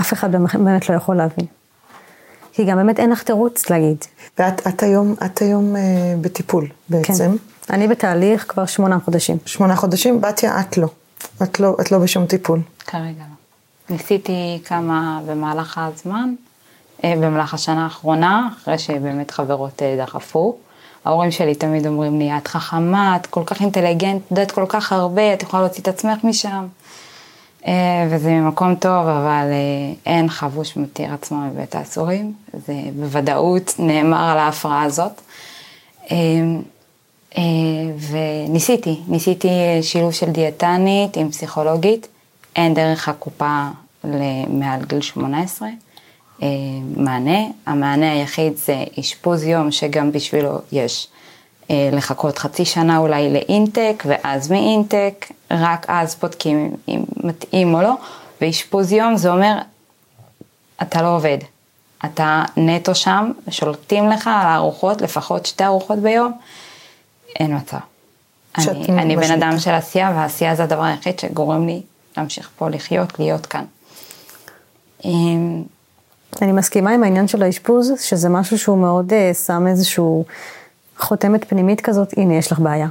[0.00, 1.46] אף אחד באמת לא יכול להבין.
[2.52, 3.96] כי גם באמת אין לך תירוץ להגיד.
[4.38, 5.82] ואת את היום, את היום אה,
[6.20, 7.14] בטיפול בעצם.
[7.14, 7.55] כן.
[7.70, 9.36] אני בתהליך כבר שמונה חודשים.
[9.46, 10.88] שמונה חודשים, בתיה, את לא.
[11.42, 12.60] את לא, את לא בשום טיפול.
[12.86, 13.36] כרגע לא.
[13.96, 16.34] ניסיתי כמה במהלך הזמן,
[17.04, 20.56] אה, במהלך השנה האחרונה, אחרי שבאמת חברות אה, דחפו.
[21.04, 24.92] ההורים שלי תמיד אומרים לי, את חכמה, את כל כך אינטליגנט, את יודעת כל כך
[24.92, 26.66] הרבה, את יכולה להוציא את עצמך משם.
[27.66, 29.46] אה, וזה ממקום טוב, אבל
[30.06, 32.32] אין חבוש מתיר עצמו מבית האסורים.
[32.66, 35.20] זה בוודאות נאמר על ההפרעה הזאת.
[37.38, 39.48] אה, אה, וניסיתי, ניסיתי
[39.82, 42.08] שילוב של דיאטנית עם פסיכולוגית,
[42.56, 43.68] אין דרך הקופה
[44.48, 45.68] מעל גיל 18
[46.42, 46.48] אה,
[46.96, 51.08] מענה, המענה היחיד זה אשפוז יום שגם בשבילו יש.
[51.70, 57.94] אה, לחכות חצי שנה אולי לאינטק ואז מאינטק, רק אז בודקים אם מתאים או לא,
[58.40, 59.58] ואשפוז יום זה אומר
[60.82, 61.38] אתה לא עובד,
[62.04, 66.32] אתה נטו שם, שולטים לך על הארוחות, לפחות שתי ארוחות ביום,
[67.40, 67.76] אין מצב.
[68.58, 69.32] אני, אני בן.
[69.32, 71.82] אדם של עשייה, והעשייה זה הדבר היחיד שגורם לי
[72.16, 73.64] להמשיך פה לחיות, להיות כאן.
[75.04, 75.62] אמ,
[76.42, 80.24] אני מסכימה עם העניין של האשפוז, שזה משהו שהוא מאוד uh, שם איזשהו
[80.98, 82.88] חותמת פנימית כזאת, הנה יש לך בעיה.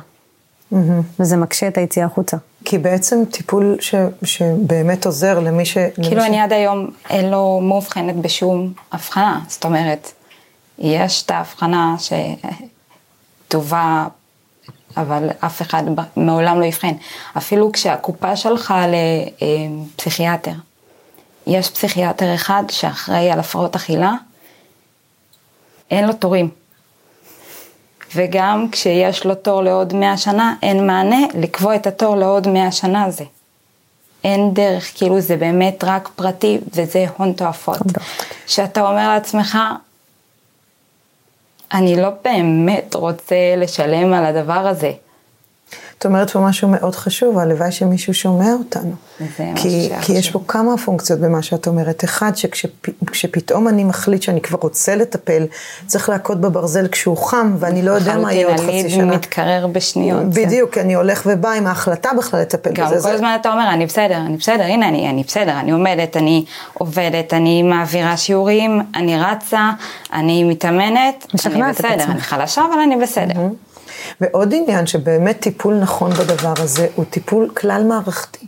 [1.19, 2.37] וזה מקשה את היציאה החוצה.
[2.65, 5.77] כי בעצם טיפול ש, שבאמת עוזר למי ש...
[5.77, 6.25] למי כאילו ש...
[6.25, 10.11] אני עד היום אה, לא מאובחנת בשום הבחנה, זאת אומרת,
[10.79, 11.95] יש את ההבחנה
[13.47, 14.07] שטובה,
[14.97, 15.83] אבל אף אחד
[16.15, 16.93] מעולם לא יבחן.
[17.37, 18.85] אפילו כשהקופה שלחה
[19.95, 20.53] לפסיכיאטר,
[21.47, 24.13] יש פסיכיאטר אחד שאחראי על הפרעות אכילה,
[25.91, 26.49] אין לו תורים.
[28.15, 33.03] וגם כשיש לו תור לעוד 100 שנה, אין מענה לקבוע את התור לעוד 100 שנה
[33.03, 33.23] הזה.
[34.23, 37.77] אין דרך, כאילו זה באמת רק פרטי וזה הון תועפות.
[38.47, 39.57] שאתה אומר לעצמך,
[41.75, 44.91] אני לא באמת רוצה לשלם על הדבר הזה.
[45.99, 48.91] את אומרת פה משהו מאוד חשוב, הלוואי שמישהו שומע אותנו.
[49.55, 50.31] כי, כי יש.
[50.31, 52.03] פה כמה פונקציות במה שאת אומרת.
[52.03, 55.43] אחד, שכשפתאום אני מחליט שאני כבר רוצה לטפל,
[55.87, 59.15] צריך להכות בברזל כשהוא חם, ואני לא יודע מה יהיה עוד חצי הליד שנה.
[59.15, 60.23] מתקרר בשניות.
[60.25, 62.95] בדיוק, כי אני הולך ובא עם ההחלטה בכלל לטפל גם בזה.
[62.95, 66.17] כל זה- הזמן אתה אומר, אני בסדר, אני בסדר, הנה אני, אני בסדר, אני עומדת,
[66.17, 69.71] אני עובדת, אני מעבירה שיעורים, אני רצה,
[70.13, 72.03] אני מתאמנת, אני בסדר.
[72.11, 73.33] אני חלשה אבל אני בסדר.
[74.21, 78.45] ועוד עניין שבאמת טיפול נכון בדבר הזה, הוא טיפול כלל מערכתי.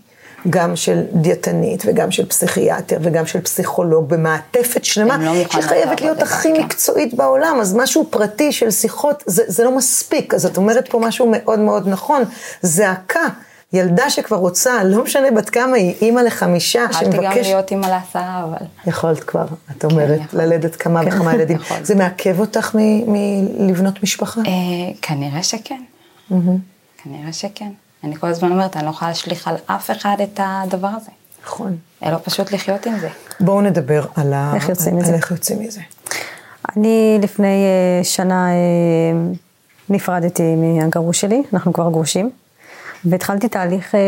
[0.49, 6.53] גם של דיאטנית וגם של פסיכיאטר וגם של פסיכולוג במעטפת שלמה, לא שחייבת להיות הכי
[6.53, 6.61] כן.
[6.61, 10.33] מקצועית בעולם, אז משהו פרטי של שיחות, זה, זה לא מספיק.
[10.33, 12.23] אז את אומרת פה משהו מאוד מאוד נכון,
[12.61, 13.27] זעקה.
[13.73, 17.47] ילדה שכבר רוצה, לא משנה בת כמה היא, אימא לחמישה, יכולתי גם שמבקש...
[17.47, 18.65] להיות אימא לעשרה, אבל...
[18.87, 19.45] יכולת כבר,
[19.77, 20.41] את אומרת, יכול.
[20.41, 21.57] ללדת כמה כן, וכמה ילדים.
[21.57, 21.77] יכול.
[21.83, 24.41] זה מעכב אותך מ- מלבנות משפחה?
[24.41, 24.53] אה,
[25.01, 25.81] כנראה שכן.
[27.03, 27.71] כנראה שכן.
[28.03, 31.11] אני כל הזמן אומרת, אני לא יכולה להשליך על אף אחד את הדבר הזה.
[31.43, 31.77] נכון.
[32.03, 33.09] אלא פשוט לחיות עם זה.
[33.39, 34.51] בואו נדבר על, ה...
[34.55, 35.07] איך יוצאים מזה.
[35.07, 35.81] על איך יוצאים מזה.
[36.77, 38.55] אני לפני אה, שנה אה,
[39.89, 42.29] נפרדתי מהגרוש שלי, אנחנו כבר גרושים,
[43.05, 43.99] והתחלתי תהליך אה,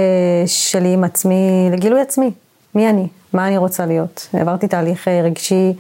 [0.46, 2.32] שלי עם עצמי, לגילוי עצמי,
[2.76, 4.28] מי אני, מה אני רוצה להיות.
[4.34, 5.74] העברתי תהליך אה, רגשי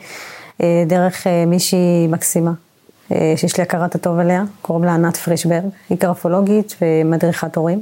[0.61, 2.51] אה, דרך מישהי מקסימה,
[3.35, 7.81] שיש לי הכרת הטוב אליה, קוראים לה ענת פרישברג, היא גרפולוגית ומדריכת הורים.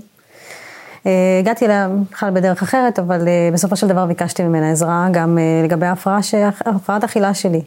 [1.39, 7.03] הגעתי אליה בכלל בדרך אחרת, אבל בסופו של דבר ביקשתי ממנה עזרה גם לגבי הפרעת
[7.03, 7.61] אכילה שלי.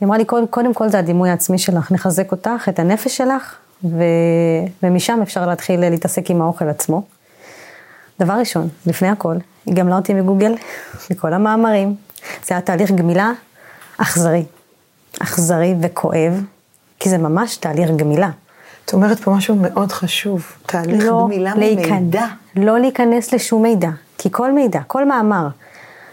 [0.00, 4.02] היא אמרה לי, קודם כל זה הדימוי העצמי שלך, נחזק אותך, את הנפש שלך, ו...
[4.82, 7.02] ומשם אפשר להתחיל להתעסק עם האוכל עצמו.
[8.20, 10.54] דבר ראשון, לפני הכל, היא גמלה אותי מגוגל,
[11.10, 11.94] מכל המאמרים.
[12.46, 13.32] זה היה תהליך גמילה
[13.98, 14.44] אכזרי.
[15.22, 16.42] אכזרי וכואב,
[17.00, 18.30] כי זה ממש תהליך גמילה.
[18.84, 22.26] את אומרת פה משהו מאוד חשוב, תהליך גמילה להיכנ- ממידע.
[22.56, 25.48] לא להיכנס לשום מידע, כי כל מידע, כל מאמר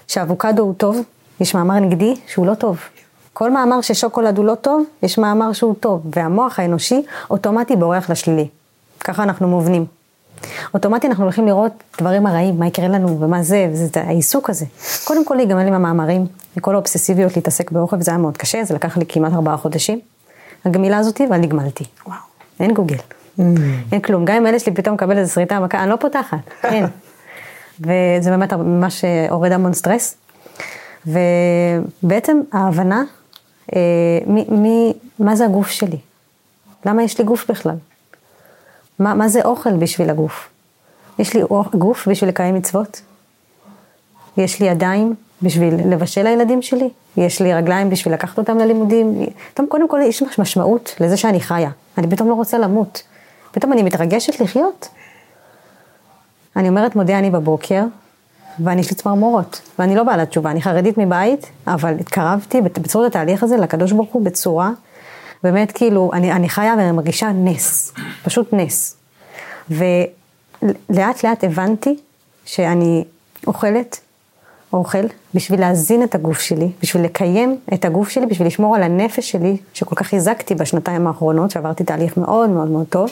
[0.08, 1.02] שאבוקדו הוא טוב,
[1.40, 2.80] יש מאמר נגדי שהוא לא טוב.
[3.34, 8.48] כל מאמר ששוקולד הוא לא טוב, יש מאמר שהוא טוב, והמוח האנושי אוטומטי בורח לשלילי.
[9.00, 9.86] ככה אנחנו מובנים.
[10.74, 14.66] אוטומטי אנחנו הולכים לראות דברים הרעים, מה יקרה לנו ומה זה, וזה זה העיסוק הזה.
[15.04, 16.26] קודם כל להיגמל עם המאמרים,
[16.58, 20.00] מכל האובססיביות להתעסק באוכל, וזה היה מאוד קשה, זה לקח לי כמעט ארבעה חודשים.
[20.66, 21.84] הגמילה הזאתי, אבל נגמלתי.
[22.08, 22.18] וואו.
[22.60, 22.98] אין גוגל.
[23.92, 24.26] אין כלום.
[24.26, 26.86] גם אם הילד שלי פתאום מקבל איזה שריטה מכה, אני לא פותחת, אין.
[27.82, 30.16] וזה באמת ממש אה, הוריד המון סטרס.
[31.08, 33.04] ובעצם ההבנה,
[34.28, 35.98] מי, מי, מה זה הגוף שלי?
[36.86, 37.76] למה יש לי גוף בכלל?
[39.00, 40.50] מה, מה זה אוכל בשביל הגוף?
[41.20, 41.42] יש לי
[41.74, 43.02] גוף בשביל לקיים מצוות?
[44.38, 46.90] יש לי ידיים בשביל לבשל לילדים שלי?
[47.18, 49.26] יש לי רגליים בשביל לקחת אותם ללימודים?
[49.54, 51.70] פתאום קודם כל יש מש- משמעות לזה שאני חיה.
[51.98, 53.04] אני פתאום לא רוצה למות.
[53.52, 54.88] פתאום אני מתרגשת לחיות.
[56.56, 57.84] אני אומרת מודה אני בבוקר,
[58.60, 63.44] ואני יש לי צמרמורות, ואני לא בעלת תשובה, אני חרדית מבית, אבל התקרבתי בצורת התהליך
[63.44, 64.72] הזה לקדוש ברוך הוא בצורה,
[65.44, 68.98] באמת כאילו, אני, אני חיה ואני מרגישה נס, פשוט נס.
[69.70, 71.98] ולאט לאט הבנתי
[72.46, 73.04] שאני
[73.48, 74.00] אוכלת,
[74.74, 78.84] או אוכל, בשביל להזין את הגוף שלי, בשביל לקיים את הגוף שלי, בשביל לשמור על
[78.84, 83.10] הנפש שלי, שכל כך חיזקתי בשנתיים האחרונות, שעברתי תהליך מאוד מאוד מאוד טוב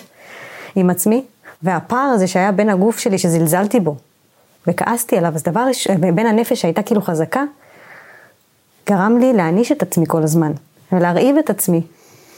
[0.75, 1.23] עם עצמי,
[1.63, 3.95] והפער הזה שהיה בין הגוף שלי, שזלזלתי בו,
[4.69, 7.43] וכעסתי עליו, אז דבר, ראש- בין הנפש שהייתה כאילו חזקה,
[8.88, 10.51] גרם לי להעניש את עצמי כל הזמן,
[10.91, 11.82] ולהרעיב את עצמי,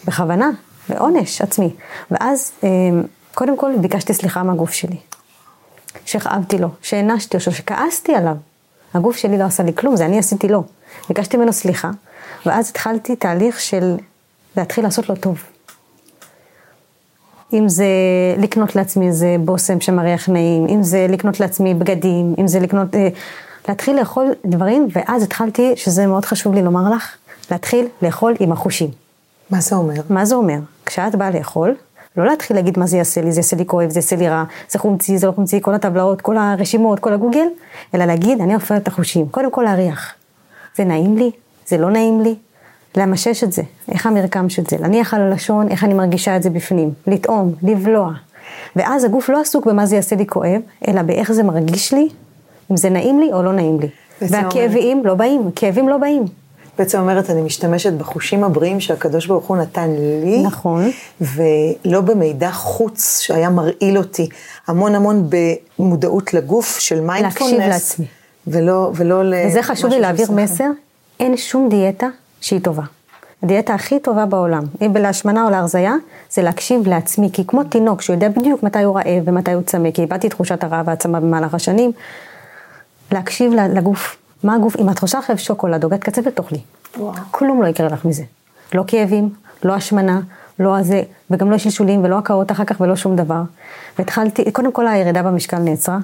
[0.06, 0.50] בכוונה,
[0.89, 1.74] בעונש עצמי.
[2.12, 2.70] ואז, אה,
[3.34, 4.98] קודם כל, ביקשתי סליחה מהגוף שלי.
[6.06, 8.36] שהכאבתי לו, שהענשתי אותו, שכעסתי עליו.
[8.94, 10.63] הגוף שלי לא עשה לי כלום, זה אני עשיתי לו.
[11.10, 11.91] ביקשתי ממנו סליחה,
[12.46, 13.96] ואז התחלתי תהליך של
[14.58, 15.44] להתחיל לעשות לו טוב.
[17.54, 17.86] אם זה
[18.38, 23.08] לקנות לעצמי איזה בושם שמריח נעים, אם זה לקנות לעצמי בגדים, אם זה לקנות, אה,
[23.68, 27.16] להתחיל לאכול דברים, ואז התחלתי, שזה מאוד חשוב לי לומר לך,
[27.52, 28.90] להתחיל לאכול עם החושים.
[29.50, 30.02] מה זה אומר?
[30.10, 30.58] מה זה אומר?
[30.86, 31.76] כשאת באה לאכול,
[32.18, 34.44] לא להתחיל להגיד מה זה יעשה לי, זה יעשה לי כואב, זה יעשה לי רע,
[34.70, 37.48] זה חומצי, זה לא חומצי, כל הטבלאות, כל הרשימות, כל הגוגל,
[37.96, 39.30] אלא להגיד, אני הופכת את החושים.
[39.30, 40.14] קודם כל להריח.
[40.78, 41.32] זה נעים לי,
[41.68, 42.36] זה לא נעים לי,
[42.97, 46.49] למשש את זה, איך המרקם של זה, להניח על הלשון, איך אני מרגישה את זה
[46.49, 48.12] בפנים, לטעום, לבלוע.
[48.75, 52.10] ואז הגוף לא עסוק במה זה יעשה לי כואב, אלא באיך זה מרגיש לי,
[52.71, 53.88] אם זה נעים לי או לא נעים לי.
[54.21, 56.25] והכאבים לא באים, הכאבים לא באים.
[56.77, 59.89] בעצם אומרת, אני משתמשת בחושים הבריאים שהקדוש ברוך הוא נתן
[60.23, 60.43] לי.
[60.43, 60.91] נכון.
[61.21, 64.30] ולא במידע חוץ שהיה מרעיל אותי.
[64.67, 65.30] המון המון
[65.80, 67.51] במודעות לגוף של מיינדפולנס.
[67.54, 68.06] להקשיב לעצמי.
[68.47, 69.34] ולא, ולא ל...
[69.47, 70.32] וזה חשוב לי להעביר.
[70.32, 70.69] מסר,
[71.19, 72.08] אין שום דיאטה
[72.41, 72.84] שהיא טובה.
[73.43, 75.93] הדיאטה הכי טובה בעולם, אם להשמנה או להרזייה,
[76.32, 79.91] זה להקשיב לעצמי, כי כמו תינוק שהוא יודע בדיוק מתי הוא רעב ומתי הוא צמא,
[79.91, 81.91] כי איבדתי תחושת הרעב והעצמה במהלך השנים,
[83.12, 86.60] להקשיב לגוף, מה הגוף, אם את רוצה עכשיו שוקולד או קצפת, תאכלי.
[87.32, 88.23] כלום לא יקרה לך מזה.
[88.73, 89.30] לא כאבים,
[89.63, 90.19] לא השמנה,
[90.60, 93.41] לא הזה, וגם לא שלשולים ולא הקאות אחר כך ולא שום דבר.
[93.99, 95.97] והתחלתי, קודם כל הירידה במשקל נעצרה,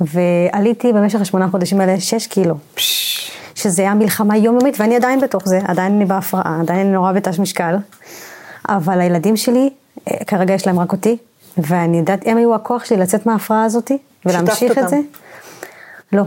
[0.00, 2.54] ועליתי במשך השמונה חודשים האלה 6 קילו.
[3.62, 7.38] שזה היה מלחמה יומיומית, ואני עדיין בתוך זה, עדיין אני בהפרעה, עדיין אני נורא בתש
[7.38, 7.76] משקל.
[8.68, 9.70] אבל הילדים שלי,
[10.08, 11.16] אה, כרגע יש להם רק אותי,
[11.58, 14.84] ואני יודעת, הם היו הכוח שלי לצאת מההפרעה הזאתי, ולהמשיך אותם.
[14.84, 15.00] את זה.
[16.12, 16.22] לא,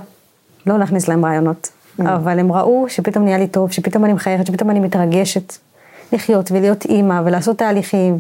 [0.66, 1.70] לא להכניס להם רעיונות.
[2.00, 5.54] אבל הם ראו שפתאום נהיה לי טוב, שפתאום אני מחייכת, שפתאום אני מתרגשת
[6.12, 8.18] לחיות ולהיות אימא ולעשות תהליכים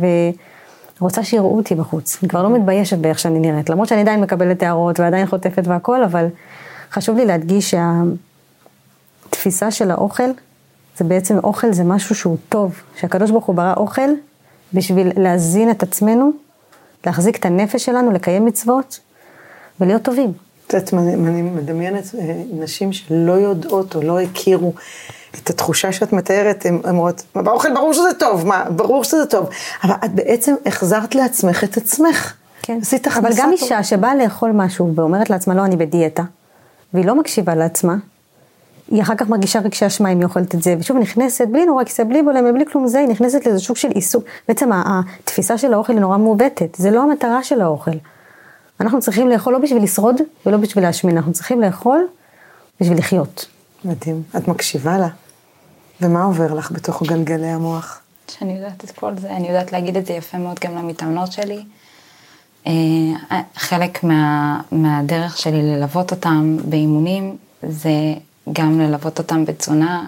[0.99, 2.17] ורוצה שיראו אותי בחוץ.
[2.21, 6.03] אני כבר לא מתביישת באיך שאני נראית, למרות שאני עדיין מקבלת הערות ועדיין חוטפת והכל,
[6.03, 6.27] אבל
[6.91, 7.73] חשוב לי להדגיש
[9.33, 10.29] שהתפיסה של האוכל,
[10.97, 14.09] זה בעצם אוכל זה משהו שהוא טוב, שהקדוש ברוך הוא ברא אוכל
[14.73, 16.31] בשביל להזין את עצמנו,
[17.05, 18.99] להחזיק את הנפש שלנו, לקיים מצוות
[19.79, 20.31] ולהיות טובים.
[20.67, 24.73] את יודעת, אני מדמיינת אה, נשים שלא יודעות או לא הכירו
[25.41, 29.49] את התחושה שאת מתארת, הן אומרות, "מה, באוכל ברור שזה טוב, מה, ברור שזה טוב,
[29.83, 32.33] אבל את בעצם החזרת לעצמך את עצמך.
[32.61, 32.79] כן,
[33.17, 33.51] אבל גם.
[33.51, 36.23] אישה שבאה לאכול משהו ואומרת לעצמה, לא, אני בדיאטה,
[36.93, 37.95] והיא לא מקשיבה לעצמה,
[38.91, 42.05] היא אחר כך מרגישה רגשי אשמה אם היא אוכלת את זה, ושוב נכנסת, בלי נורקסיה,
[42.05, 44.23] בלי בולמיה, בלי כלום זה, היא נכנסת לאיזה שוק של עיסוק.
[44.47, 47.91] בעצם התפיסה של האוכל היא נורא מעוותת, זה לא המטרה של האוכל.
[48.79, 52.07] אנחנו צריכים לאכול לא בשביל לשרוד ולא בשביל להשמין, אנחנו צריכים לאכול
[52.81, 53.45] בשביל לחיות.
[53.85, 54.23] מדהים.
[54.37, 55.07] את מקשיבה לה.
[56.01, 58.01] ומה עובר לך בתוך גלגלי המוח?
[58.27, 61.63] שאני יודעת את כל זה, אני יודעת להגיד את זה יפה מאוד גם למתאמנות שלי.
[62.67, 62.73] אה,
[63.55, 67.37] חלק מה, מהדרך שלי ללוות אותם באימונים
[67.69, 67.89] זה
[68.53, 70.05] גם ללוות אותם בתזונה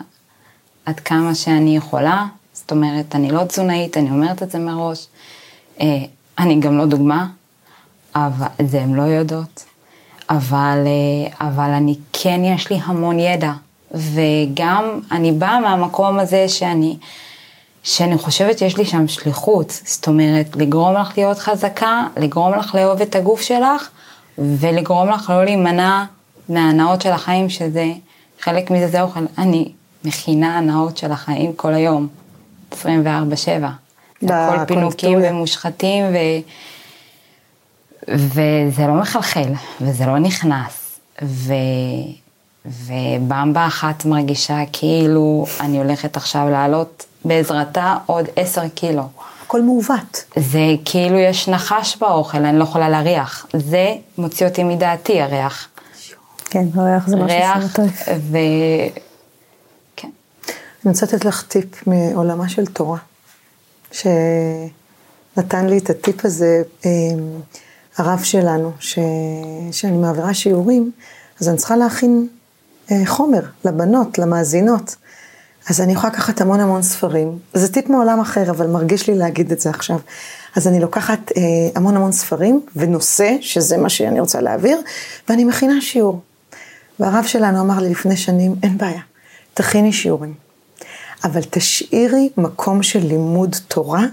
[0.85, 2.25] עד כמה שאני יכולה.
[2.53, 5.07] זאת אומרת, אני לא תזונאית, אני אומרת את זה מראש.
[5.81, 5.87] אה,
[6.39, 7.27] אני גם לא דוגמה,
[8.15, 9.65] אבל זה הן לא יודעות.
[10.29, 13.51] אבל, אה, אבל אני כן, יש לי המון ידע.
[13.91, 16.97] וגם אני באה מהמקום הזה שאני,
[17.83, 19.81] שאני חושבת שיש לי שם שליחות.
[19.85, 23.89] זאת אומרת, לגרום לך להיות חזקה, לגרום לך לאהוב את הגוף שלך,
[24.37, 26.03] ולגרום לך לא להימנע
[26.49, 27.85] מההנאות של החיים, שזה,
[28.39, 29.25] חלק מזה זה אוכל.
[29.37, 29.71] אני
[30.03, 32.07] מכינה הנאות של החיים כל היום,
[32.71, 32.75] 24-7.
[34.23, 36.17] הכל פינוקים ומושחתים, ו...
[38.07, 40.99] וזה לא מחלחל, וזה לא נכנס.
[41.21, 41.53] ו...
[42.65, 49.03] ובמבה אחת מרגישה כאילו אני הולכת עכשיו לעלות בעזרתה עוד עשר קילו.
[49.45, 50.23] הכל מעוות.
[50.35, 53.45] זה כאילו יש נחש באוכל, אני לא יכולה להריח.
[53.53, 55.67] זה מוציא אותי מדעתי, הריח.
[56.49, 57.85] כן, הריח זה משהו ריח, טוב.
[58.31, 58.37] ו...
[59.95, 60.09] כן.
[60.85, 62.97] אני רוצה לתת לך טיפ מעולמה של תורה,
[63.91, 66.91] שנתן לי את הטיפ הזה, אה,
[67.97, 68.99] הרב שלנו, ש...
[69.71, 70.91] שאני מעבירה שיעורים,
[71.41, 72.27] אז אני צריכה להכין
[72.91, 74.95] אה, חומר לבנות, למאזינות.
[75.69, 77.39] אז אני יכולה לקחת המון המון ספרים.
[77.53, 79.99] זה טיפ מעולם אחר, אבל מרגיש לי להגיד את זה עכשיו.
[80.55, 81.41] אז אני לוקחת אה,
[81.75, 84.81] המון המון ספרים ונושא, שזה מה שאני רוצה להעביר,
[85.29, 86.21] ואני מכינה שיעור.
[86.99, 89.01] והרב שלנו אמר לי לפני שנים, אין בעיה,
[89.53, 90.33] תכיני שיעורים.
[91.23, 94.03] אבל תשאירי מקום של לימוד תורה,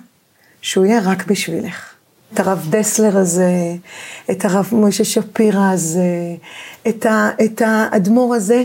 [0.63, 1.93] שהוא יהיה רק בשבילך.
[2.35, 3.75] את הרב דסלר הזה,
[4.31, 6.37] את הרב משה שפירא הזה,
[6.89, 8.65] את, ה, את האדמו"ר הזה,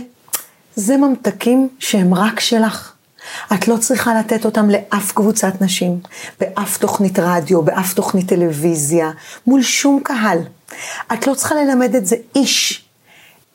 [0.76, 2.93] זה ממתקים שהם רק שלך.
[3.53, 5.99] את לא צריכה לתת אותם לאף קבוצת נשים,
[6.39, 9.11] באף תוכנית רדיו, באף תוכנית טלוויזיה,
[9.47, 10.39] מול שום קהל.
[11.13, 12.86] את לא צריכה ללמד את זה איש.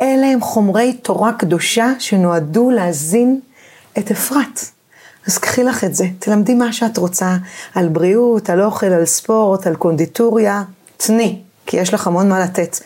[0.02, 3.40] אלה הם חומרי תורה קדושה שנועדו להזין
[3.98, 4.60] את אפרת.
[5.26, 7.36] אז קחי לך את זה, תלמדי מה שאת רוצה,
[7.74, 10.62] על בריאות, על אוכל, על ספורט, על קונדיטוריה,
[10.96, 12.76] תני, כי יש לך המון מה לתת.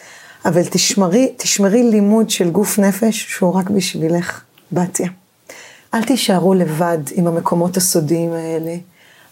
[0.44, 4.40] אבל תשמרי, תשמרי לימוד של גוף נפש שהוא רק בשבילך,
[4.72, 5.08] בתיה.
[5.94, 8.76] אל תישארו לבד עם המקומות הסודיים האלה.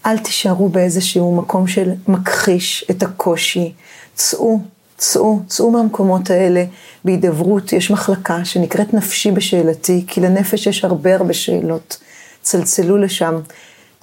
[0.05, 3.73] אל תישארו באיזשהו מקום של מכחיש את הקושי.
[4.15, 4.59] צאו,
[4.97, 6.65] צאו, צאו מהמקומות האלה
[7.05, 7.73] בהידברות.
[7.73, 11.97] יש מחלקה שנקראת נפשי בשאלתי, כי לנפש יש הרבה הרבה שאלות.
[12.41, 13.39] צלצלו לשם,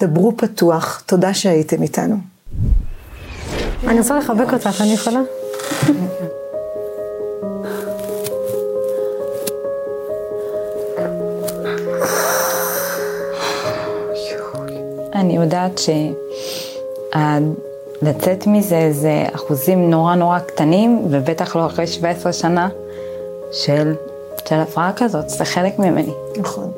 [0.01, 2.15] דברו פתוח, תודה שהייתם איתנו.
[3.87, 5.19] אני רוצה לחבק אותך, אני יכולה?
[15.15, 15.79] אני יודעת
[18.03, 22.69] שלצאת מזה זה אחוזים נורא נורא קטנים, ובטח לא אחרי 17 שנה
[23.51, 23.95] של,
[24.47, 26.11] של הפרעה כזאת, זה חלק ממני.
[26.37, 26.71] נכון.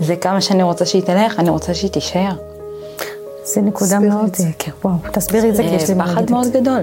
[0.00, 2.32] זה כמה שאני רוצה שהיא תלך, אני רוצה שהיא תישאר.
[3.44, 6.20] זה נקודה מאוד, כן, וואו, תסבירי את זה כי יש לי מה להגיד.
[6.20, 6.82] זה פחד מאוד גדול.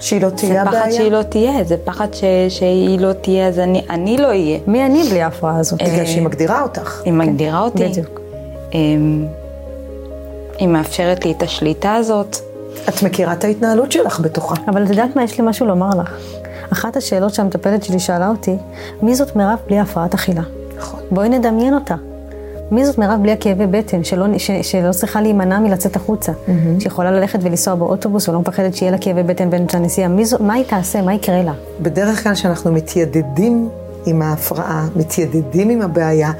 [0.00, 0.80] שהיא לא תהיה הבעיה?
[0.80, 2.24] זה פחד שהיא לא תהיה, זה פחד ש...
[2.48, 4.58] שהיא לא תהיה, אז אני, אני לא אהיה.
[4.66, 5.82] מי אני בלי ההפרעה הזאת?
[5.82, 7.02] בגלל שהיא מגדירה אותך.
[7.04, 7.88] היא מגדירה אותי.
[7.88, 8.20] בדיוק.
[8.74, 9.26] אמ,
[10.58, 12.36] היא מאפשרת לי את השליטה הזאת.
[12.88, 14.54] את מכירה את ההתנהלות שלך בתוכה.
[14.68, 16.14] אבל את יודעת מה, יש לי משהו לומר לך.
[16.72, 18.56] אחת השאלות שהמטפלת שלי שאלה אותי,
[19.02, 20.42] מי זאת מירב בלי הפרעת אכילה?
[20.76, 21.00] נכון.
[21.10, 21.94] בואי נדמיין אותה.
[22.70, 26.80] מי זאת מירב בלי הכאבי בטן, שלא, ש, שלא צריכה להימנע מלצאת החוצה, mm-hmm.
[26.80, 30.08] שיכולה ללכת ולנסוע באוטובוס ולא מפחדת שיהיה לה כאבי בטן באמצע הנסיעה,
[30.40, 31.52] מה היא תעשה, מה יקרה לה?
[31.80, 33.68] בדרך כלל כשאנחנו מתיידדים
[34.06, 36.32] עם ההפרעה, מתיידדים עם הבעיה,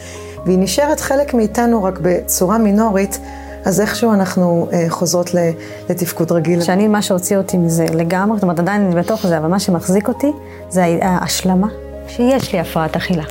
[0.46, 3.18] והיא נשארת חלק מאיתנו רק בצורה מינורית,
[3.64, 5.30] אז איכשהו אנחנו אה, חוזרות
[5.90, 6.60] לתפקוד רגיל.
[6.60, 10.08] שאני, מה שהוציא אותי מזה לגמרי, זאת אומרת, עדיין אני בתוך זה, אבל מה שמחזיק
[10.08, 10.32] אותי
[10.68, 11.68] זה ההשלמה
[12.08, 13.24] שיש לי הפרעת אכילה.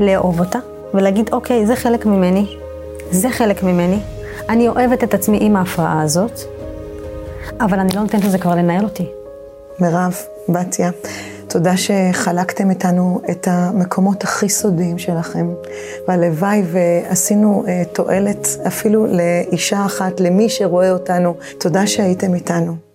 [0.00, 0.58] לאהוב אותה,
[0.94, 2.56] ולהגיד, אוקיי, זה חלק ממני,
[3.10, 4.00] זה חלק ממני,
[4.48, 6.40] אני אוהבת את עצמי עם ההפרעה הזאת,
[7.60, 9.06] אבל אני לא נותנת לזה כבר לנהל אותי.
[9.80, 10.16] מירב,
[10.48, 10.90] בתיה,
[11.48, 15.48] תודה שחלקתם איתנו את המקומות הכי סודיים שלכם,
[16.08, 21.34] והלוואי ועשינו uh, תועלת אפילו לאישה אחת, למי שרואה אותנו.
[21.58, 22.87] תודה שהייתם איתנו.